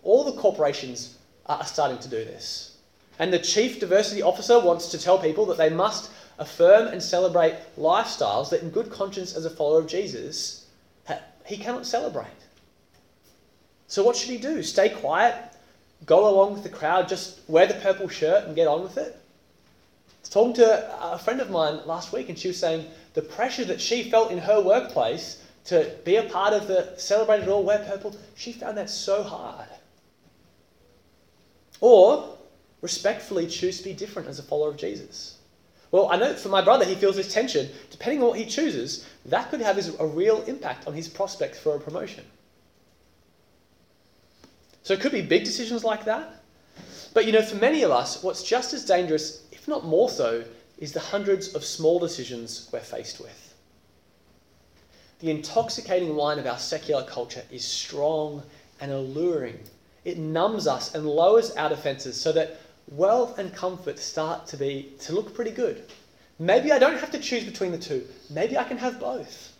All 0.03 0.23
the 0.23 0.39
corporations 0.39 1.17
are 1.47 1.65
starting 1.65 1.97
to 1.99 2.07
do 2.07 2.23
this. 2.23 2.77
And 3.17 3.33
the 3.33 3.39
chief 3.39 3.79
diversity 3.79 4.21
officer 4.21 4.59
wants 4.59 4.89
to 4.89 4.99
tell 4.99 5.17
people 5.17 5.47
that 5.47 5.57
they 5.57 5.71
must 5.71 6.11
affirm 6.37 6.87
and 6.87 7.01
celebrate 7.01 7.55
lifestyles 7.79 8.51
that, 8.51 8.61
in 8.61 8.69
good 8.69 8.91
conscience 8.91 9.35
as 9.35 9.45
a 9.45 9.49
follower 9.49 9.79
of 9.79 9.87
Jesus, 9.87 10.67
he 11.45 11.57
cannot 11.57 11.87
celebrate. 11.87 12.27
So, 13.87 14.03
what 14.03 14.15
should 14.15 14.29
he 14.29 14.37
do? 14.37 14.61
Stay 14.61 14.89
quiet, 14.89 15.35
go 16.05 16.29
along 16.29 16.53
with 16.53 16.63
the 16.63 16.69
crowd, 16.69 17.09
just 17.09 17.39
wear 17.47 17.65
the 17.65 17.73
purple 17.75 18.07
shirt 18.07 18.45
and 18.45 18.55
get 18.55 18.67
on 18.67 18.83
with 18.83 18.97
it? 18.97 19.20
Talking 20.31 20.53
to 20.53 21.13
a 21.13 21.19
friend 21.19 21.41
of 21.41 21.51
mine 21.51 21.81
last 21.85 22.11
week, 22.13 22.29
and 22.29 22.39
she 22.39 22.47
was 22.47 22.57
saying 22.57 22.87
the 23.13 23.21
pressure 23.21 23.65
that 23.65 23.79
she 23.79 24.09
felt 24.09 24.31
in 24.31 24.39
her 24.39 24.61
workplace 24.61 25.43
to 25.65 25.93
be 26.05 26.15
a 26.15 26.23
part 26.23 26.53
of 26.53 26.67
the 26.67 26.93
celebrated 26.97 27.47
all 27.47 27.63
wear 27.63 27.85
purple, 27.87 28.15
she 28.35 28.53
found 28.53 28.77
that 28.77 28.89
so 28.89 29.21
hard. 29.21 29.67
Or 31.81 32.37
respectfully 32.81 33.45
choose 33.45 33.77
to 33.77 33.83
be 33.83 33.93
different 33.93 34.27
as 34.27 34.39
a 34.39 34.43
follower 34.43 34.69
of 34.69 34.77
Jesus. 34.77 35.37
Well, 35.91 36.07
I 36.09 36.15
know 36.15 36.33
for 36.33 36.49
my 36.49 36.61
brother, 36.61 36.85
he 36.85 36.95
feels 36.95 37.17
this 37.17 37.33
tension. 37.33 37.69
Depending 37.91 38.21
on 38.21 38.29
what 38.29 38.39
he 38.39 38.45
chooses, 38.45 39.05
that 39.25 39.49
could 39.51 39.61
have 39.61 39.77
a 39.99 40.07
real 40.07 40.41
impact 40.43 40.87
on 40.87 40.93
his 40.93 41.07
prospects 41.07 41.59
for 41.59 41.75
a 41.75 41.79
promotion. 41.79 42.23
So 44.83 44.93
it 44.93 45.01
could 45.01 45.11
be 45.11 45.21
big 45.21 45.43
decisions 45.43 45.83
like 45.83 46.05
that. 46.05 46.41
But 47.13 47.25
you 47.25 47.33
know, 47.33 47.41
for 47.41 47.57
many 47.57 47.83
of 47.83 47.91
us, 47.91 48.23
what's 48.23 48.41
just 48.41 48.73
as 48.73 48.85
dangerous 48.85 49.43
if 49.61 49.67
not 49.67 49.85
more 49.85 50.09
so, 50.09 50.43
is 50.79 50.91
the 50.91 50.99
hundreds 50.99 51.53
of 51.53 51.63
small 51.63 51.99
decisions 51.99 52.67
we're 52.73 52.79
faced 52.79 53.19
with. 53.19 53.53
The 55.19 55.29
intoxicating 55.29 56.15
wine 56.15 56.39
of 56.39 56.47
our 56.47 56.57
secular 56.57 57.03
culture 57.03 57.43
is 57.51 57.63
strong 57.63 58.41
and 58.79 58.91
alluring. 58.91 59.59
It 60.03 60.17
numbs 60.17 60.65
us 60.65 60.95
and 60.95 61.05
lowers 61.05 61.51
our 61.51 61.69
defenses 61.69 62.19
so 62.19 62.31
that 62.31 62.59
wealth 62.87 63.37
and 63.37 63.53
comfort 63.53 63.99
start 63.99 64.47
to 64.47 64.57
be 64.57 64.93
to 65.01 65.13
look 65.13 65.35
pretty 65.35 65.51
good. 65.51 65.83
Maybe 66.39 66.71
I 66.71 66.79
don't 66.79 66.97
have 66.97 67.11
to 67.11 67.19
choose 67.19 67.43
between 67.43 67.71
the 67.71 67.77
two. 67.77 68.07
Maybe 68.31 68.57
I 68.57 68.63
can 68.63 68.77
have 68.77 68.99
both. 68.99 69.53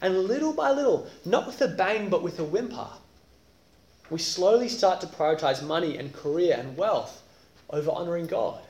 And 0.00 0.28
little 0.28 0.52
by 0.52 0.70
little, 0.70 1.08
not 1.24 1.48
with 1.48 1.60
a 1.60 1.66
bang 1.66 2.08
but 2.08 2.22
with 2.22 2.38
a 2.38 2.44
whimper, 2.44 2.86
we 4.10 4.20
slowly 4.20 4.68
start 4.68 5.00
to 5.00 5.08
prioritize 5.08 5.60
money 5.60 5.98
and 5.98 6.12
career 6.12 6.54
and 6.56 6.76
wealth 6.76 7.22
over 7.70 7.90
honoring 7.90 8.26
God. 8.26 8.60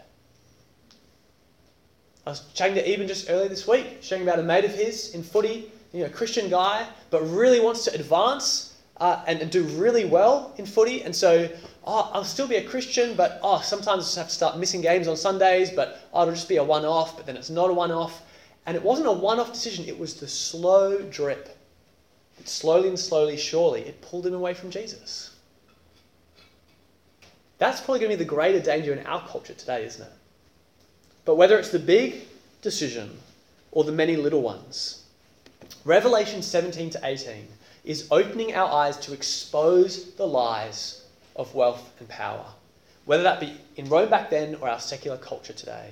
I 2.26 2.30
was 2.30 2.42
chatting 2.54 2.74
to 2.76 2.88
Eben 2.88 3.06
just 3.06 3.28
earlier 3.28 3.48
this 3.48 3.68
week, 3.68 3.98
sharing 4.00 4.22
about 4.22 4.38
a 4.38 4.42
mate 4.42 4.64
of 4.64 4.74
his 4.74 5.14
in 5.14 5.22
footy, 5.22 5.70
you 5.92 6.02
know, 6.02 6.08
Christian 6.08 6.48
guy, 6.48 6.86
but 7.10 7.22
really 7.22 7.60
wants 7.60 7.84
to 7.84 7.94
advance 7.94 8.74
uh, 8.96 9.22
and, 9.26 9.40
and, 9.40 9.50
do 9.50 9.64
really 9.64 10.04
well 10.04 10.54
in 10.56 10.64
footy. 10.64 11.02
And 11.02 11.14
so, 11.14 11.50
oh, 11.84 12.10
I'll 12.14 12.24
still 12.24 12.48
be 12.48 12.56
a 12.56 12.64
Christian, 12.64 13.14
but 13.14 13.40
oh, 13.42 13.60
sometimes 13.60 14.04
I 14.04 14.06
just 14.06 14.16
have 14.16 14.28
to 14.28 14.34
start 14.34 14.58
missing 14.58 14.80
games 14.80 15.06
on 15.06 15.16
Sundays, 15.16 15.70
but 15.70 15.98
oh, 16.14 16.22
it'll 16.22 16.34
just 16.34 16.48
be 16.48 16.56
a 16.56 16.64
one 16.64 16.84
off, 16.84 17.16
but 17.16 17.26
then 17.26 17.36
it's 17.36 17.50
not 17.50 17.70
a 17.70 17.74
one 17.74 17.90
off. 17.90 18.22
And 18.66 18.76
it 18.76 18.82
wasn't 18.82 19.08
a 19.08 19.12
one 19.12 19.38
off 19.38 19.52
decision, 19.52 19.84
it 19.86 19.98
was 19.98 20.14
the 20.14 20.28
slow 20.28 21.02
drip. 21.02 21.58
It 22.38 22.48
slowly 22.48 22.88
and 22.88 22.98
slowly, 22.98 23.36
surely, 23.36 23.82
it 23.82 24.00
pulled 24.00 24.26
him 24.26 24.34
away 24.34 24.54
from 24.54 24.70
Jesus. 24.70 25.33
That's 27.58 27.80
probably 27.80 28.00
going 28.00 28.12
to 28.12 28.18
be 28.18 28.24
the 28.24 28.28
greater 28.28 28.60
danger 28.60 28.92
in 28.92 29.06
our 29.06 29.26
culture 29.26 29.54
today, 29.54 29.84
isn't 29.84 30.04
it? 30.04 30.12
But 31.24 31.36
whether 31.36 31.58
it's 31.58 31.70
the 31.70 31.78
big 31.78 32.26
decision 32.62 33.18
or 33.72 33.84
the 33.84 33.92
many 33.92 34.16
little 34.16 34.42
ones, 34.42 35.04
Revelation 35.84 36.42
17 36.42 36.90
to 36.90 37.00
18 37.02 37.46
is 37.84 38.08
opening 38.10 38.54
our 38.54 38.70
eyes 38.70 38.96
to 38.98 39.12
expose 39.12 40.14
the 40.14 40.26
lies 40.26 41.04
of 41.36 41.54
wealth 41.54 41.92
and 42.00 42.08
power, 42.08 42.46
whether 43.04 43.22
that 43.22 43.40
be 43.40 43.54
in 43.76 43.88
Rome 43.88 44.10
back 44.10 44.30
then 44.30 44.56
or 44.56 44.68
our 44.68 44.80
secular 44.80 45.18
culture 45.18 45.52
today. 45.52 45.90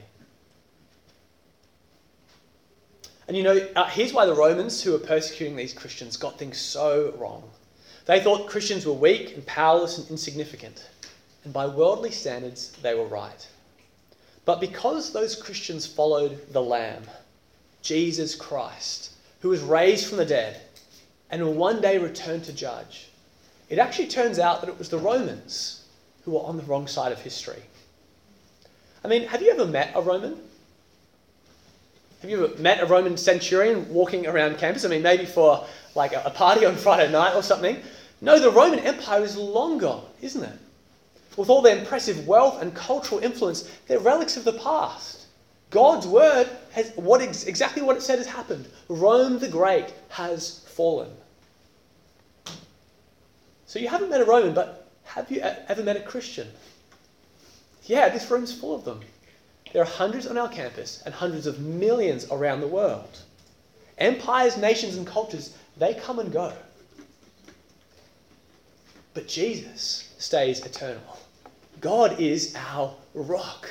And 3.29 3.37
you 3.37 3.42
know, 3.42 3.66
uh, 3.77 3.85
here's 3.87 4.12
why 4.12 4.27
the 4.27 4.35
Romans 4.35 4.83
who 4.83 4.92
were 4.92 4.98
persecuting 4.98 5.57
these 5.57 5.72
Christians 5.72 6.16
got 6.16 6.38
things 6.38 6.59
so 6.59 7.14
wrong. 7.16 7.48
They 8.07 8.20
thought 8.20 8.48
Christians 8.48 8.85
were 8.85 8.92
weak 8.92 9.35
and 9.35 9.46
powerless 9.46 9.98
and 9.98 10.11
insignificant. 10.11 10.88
And 11.44 11.52
by 11.52 11.66
worldly 11.66 12.11
standards, 12.11 12.70
they 12.83 12.94
were 12.94 13.07
right. 13.07 13.48
But 14.44 14.61
because 14.61 15.12
those 15.12 15.37
Christians 15.37 15.87
followed 15.87 16.52
the 16.52 16.62
Lamb, 16.62 17.05
Jesus 17.83 18.35
Christ, 18.35 19.12
who 19.40 19.48
was 19.48 19.61
raised 19.61 20.07
from 20.07 20.18
the 20.18 20.24
dead 20.24 20.61
and 21.31 21.42
will 21.42 21.52
one 21.52 21.81
day 21.81 21.98
return 21.98 22.42
to 22.42 22.52
judge, 22.52 23.09
it 23.68 23.78
actually 23.78 24.09
turns 24.09 24.38
out 24.38 24.61
that 24.61 24.68
it 24.68 24.78
was 24.78 24.88
the 24.88 24.98
Romans 24.98 25.85
who 26.24 26.33
were 26.33 26.40
on 26.40 26.57
the 26.57 26.62
wrong 26.64 26.87
side 26.87 27.12
of 27.12 27.20
history. 27.20 27.62
I 29.05 29.09
mean, 29.09 29.26
have 29.26 29.42
you 29.42 29.50
ever 29.50 29.66
met 29.66 29.92
a 29.94 30.00
Roman? 30.00 30.40
Have 32.20 32.31
you 32.31 32.44
ever 32.44 32.62
met 32.62 32.81
a 32.81 32.87
Roman 32.87 33.16
centurion 33.16 33.92
walking 33.92 34.26
around 34.26 34.59
campus? 34.59 34.85
I 34.85 34.88
mean, 34.88 35.02
maybe 35.02 35.26
for 35.26 35.66
like 35.94 36.12
a 36.12 36.31
party 36.31 36.64
on 36.64 36.76
Friday 36.76 37.11
night 37.11 37.35
or 37.35 37.42
something. 37.42 37.78
No, 38.20 38.38
the 38.38 38.50
Roman 38.50 38.78
Empire 38.78 39.22
is 39.22 39.37
long 39.37 39.78
gone, 39.78 40.05
isn't 40.20 40.44
it? 40.44 40.59
With 41.36 41.48
all 41.48 41.62
their 41.62 41.78
impressive 41.78 42.26
wealth 42.26 42.60
and 42.60 42.74
cultural 42.74 43.22
influence, 43.22 43.70
they're 43.86 43.98
relics 43.98 44.36
of 44.36 44.44
the 44.44 44.52
past. 44.52 45.26
God's 45.70 46.06
word 46.06 46.48
has 46.72 46.92
what 46.96 47.22
ex- 47.22 47.44
exactly 47.44 47.82
what 47.82 47.96
it 47.96 48.02
said 48.02 48.18
has 48.18 48.26
happened. 48.26 48.68
Rome 48.88 49.38
the 49.38 49.48
Great 49.48 49.92
has 50.10 50.60
fallen. 50.66 51.10
So 53.66 53.78
you 53.78 53.88
haven't 53.88 54.10
met 54.10 54.20
a 54.20 54.24
Roman, 54.26 54.52
but 54.52 54.90
have 55.04 55.30
you 55.30 55.40
ever 55.40 55.82
met 55.82 55.96
a 55.96 56.00
Christian? 56.00 56.48
Yeah, 57.84 58.10
this 58.10 58.30
room's 58.30 58.52
full 58.52 58.74
of 58.74 58.84
them. 58.84 59.00
There 59.72 59.80
are 59.80 59.86
hundreds 59.86 60.26
on 60.26 60.36
our 60.36 60.50
campus 60.50 61.02
and 61.06 61.14
hundreds 61.14 61.46
of 61.46 61.58
millions 61.58 62.26
around 62.30 62.60
the 62.60 62.66
world. 62.66 63.18
Empires, 63.96 64.58
nations, 64.58 64.96
and 64.96 65.06
cultures, 65.06 65.56
they 65.78 65.94
come 65.94 66.18
and 66.18 66.30
go. 66.30 66.52
But 69.14 69.28
Jesus 69.28 70.12
stays 70.18 70.64
eternal. 70.64 71.18
God 71.82 72.20
is 72.20 72.54
our 72.56 72.94
rock 73.12 73.68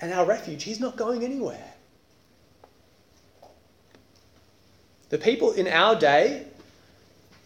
and 0.00 0.12
our 0.12 0.26
refuge. 0.26 0.62
He's 0.62 0.80
not 0.80 0.96
going 0.96 1.24
anywhere. 1.24 1.72
The 5.08 5.18
people 5.18 5.52
in 5.52 5.66
our 5.66 5.96
day 5.96 6.44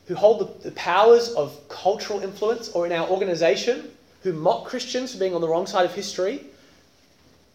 who 0.08 0.16
hold 0.16 0.40
the, 0.40 0.70
the, 0.70 0.74
powers 0.74 1.28
of 1.34 1.56
cultural 1.68 2.20
influence 2.20 2.68
or 2.70 2.84
in 2.84 2.90
our 2.90 3.08
organization 3.08 3.92
who 4.24 4.32
mock 4.32 4.64
Christians 4.64 5.12
for 5.12 5.20
being 5.20 5.36
on 5.36 5.40
the 5.40 5.48
wrong 5.48 5.68
side 5.68 5.86
of 5.86 5.94
history, 5.94 6.44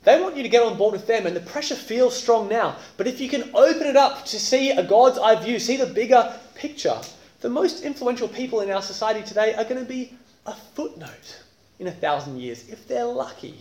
they 0.06 0.22
want 0.22 0.38
you 0.38 0.44
to 0.44 0.50
get 0.50 0.64
on 0.64 0.78
board 0.78 0.94
with 0.94 1.06
them, 1.06 1.26
and 1.26 1.36
the 1.36 1.42
pressure 1.42 1.76
feels 1.76 2.16
strong 2.16 2.48
now. 2.48 2.78
But 2.96 3.08
if 3.08 3.20
you 3.20 3.28
can 3.28 3.52
open 3.54 3.86
it 3.86 3.98
up 3.98 4.24
to 4.26 4.40
see 4.40 4.72
a 4.72 4.84
God's 4.84 5.18
eye 5.18 5.36
view, 5.36 5.60
see 5.60 5.76
the 5.76 5.86
bigger 5.86 6.34
picture, 6.56 6.98
the 7.42 7.50
most 7.50 7.84
influential 7.84 8.30
people 8.30 8.62
in 8.62 8.72
our 8.72 8.82
society 8.82 9.22
today 9.22 9.54
are 9.56 9.66
going 9.66 9.84
to 9.84 9.86
be 9.86 10.14
a 10.46 10.54
footnote 10.54 11.42
in 11.80 11.88
a 11.88 11.92
thousand 11.92 12.40
years, 12.40 12.68
if 12.70 12.88
they're 12.88 13.06
lucky. 13.06 13.56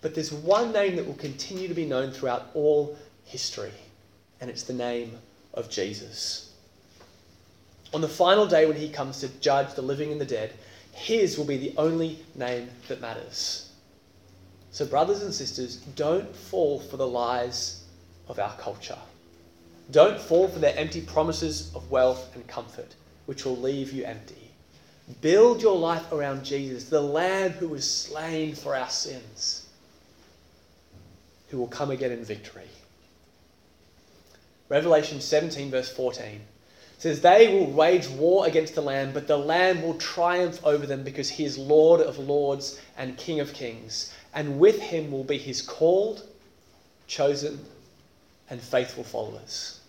But 0.00 0.14
there's 0.14 0.32
one 0.32 0.72
name 0.72 0.96
that 0.96 1.06
will 1.06 1.14
continue 1.14 1.68
to 1.68 1.74
be 1.74 1.84
known 1.84 2.10
throughout 2.10 2.50
all 2.54 2.96
history, 3.24 3.72
and 4.40 4.50
it's 4.50 4.62
the 4.62 4.72
name 4.72 5.18
of 5.54 5.70
Jesus. 5.70 6.52
On 7.92 8.00
the 8.00 8.08
final 8.08 8.46
day 8.46 8.66
when 8.66 8.76
he 8.76 8.88
comes 8.88 9.20
to 9.20 9.28
judge 9.40 9.74
the 9.74 9.82
living 9.82 10.12
and 10.12 10.20
the 10.20 10.24
dead, 10.24 10.52
his 10.92 11.36
will 11.36 11.44
be 11.44 11.56
the 11.56 11.74
only 11.76 12.18
name 12.34 12.68
that 12.88 13.00
matters. 13.00 13.70
So, 14.72 14.86
brothers 14.86 15.22
and 15.22 15.34
sisters, 15.34 15.76
don't 15.96 16.34
fall 16.34 16.78
for 16.78 16.96
the 16.96 17.06
lies 17.06 17.84
of 18.28 18.38
our 18.38 18.56
culture. 18.56 18.98
Don't 19.90 20.20
fall 20.20 20.46
for 20.46 20.60
their 20.60 20.76
empty 20.76 21.00
promises 21.00 21.74
of 21.74 21.90
wealth 21.90 22.34
and 22.36 22.46
comfort, 22.46 22.94
which 23.26 23.44
will 23.44 23.56
leave 23.56 23.92
you 23.92 24.04
empty. 24.04 24.49
Build 25.20 25.62
your 25.62 25.76
life 25.76 26.12
around 26.12 26.44
Jesus, 26.44 26.84
the 26.84 27.00
Lamb 27.00 27.52
who 27.52 27.68
was 27.68 27.90
slain 27.90 28.54
for 28.54 28.76
our 28.76 28.88
sins, 28.88 29.66
who 31.48 31.58
will 31.58 31.68
come 31.68 31.90
again 31.90 32.12
in 32.12 32.24
victory. 32.24 32.68
Revelation 34.68 35.20
17, 35.20 35.70
verse 35.70 35.90
14 35.90 36.40
says, 36.98 37.22
They 37.22 37.48
will 37.48 37.66
wage 37.66 38.08
war 38.08 38.46
against 38.46 38.74
the 38.74 38.82
Lamb, 38.82 39.12
but 39.12 39.26
the 39.26 39.36
Lamb 39.36 39.82
will 39.82 39.94
triumph 39.94 40.64
over 40.64 40.86
them 40.86 41.02
because 41.02 41.30
he 41.30 41.44
is 41.44 41.56
Lord 41.56 42.00
of 42.00 42.18
lords 42.18 42.78
and 42.96 43.16
King 43.16 43.40
of 43.40 43.52
kings. 43.54 44.12
And 44.34 44.60
with 44.60 44.80
him 44.80 45.10
will 45.10 45.24
be 45.24 45.38
his 45.38 45.62
called, 45.62 46.22
chosen, 47.06 47.64
and 48.50 48.60
faithful 48.60 49.02
followers. 49.02 49.79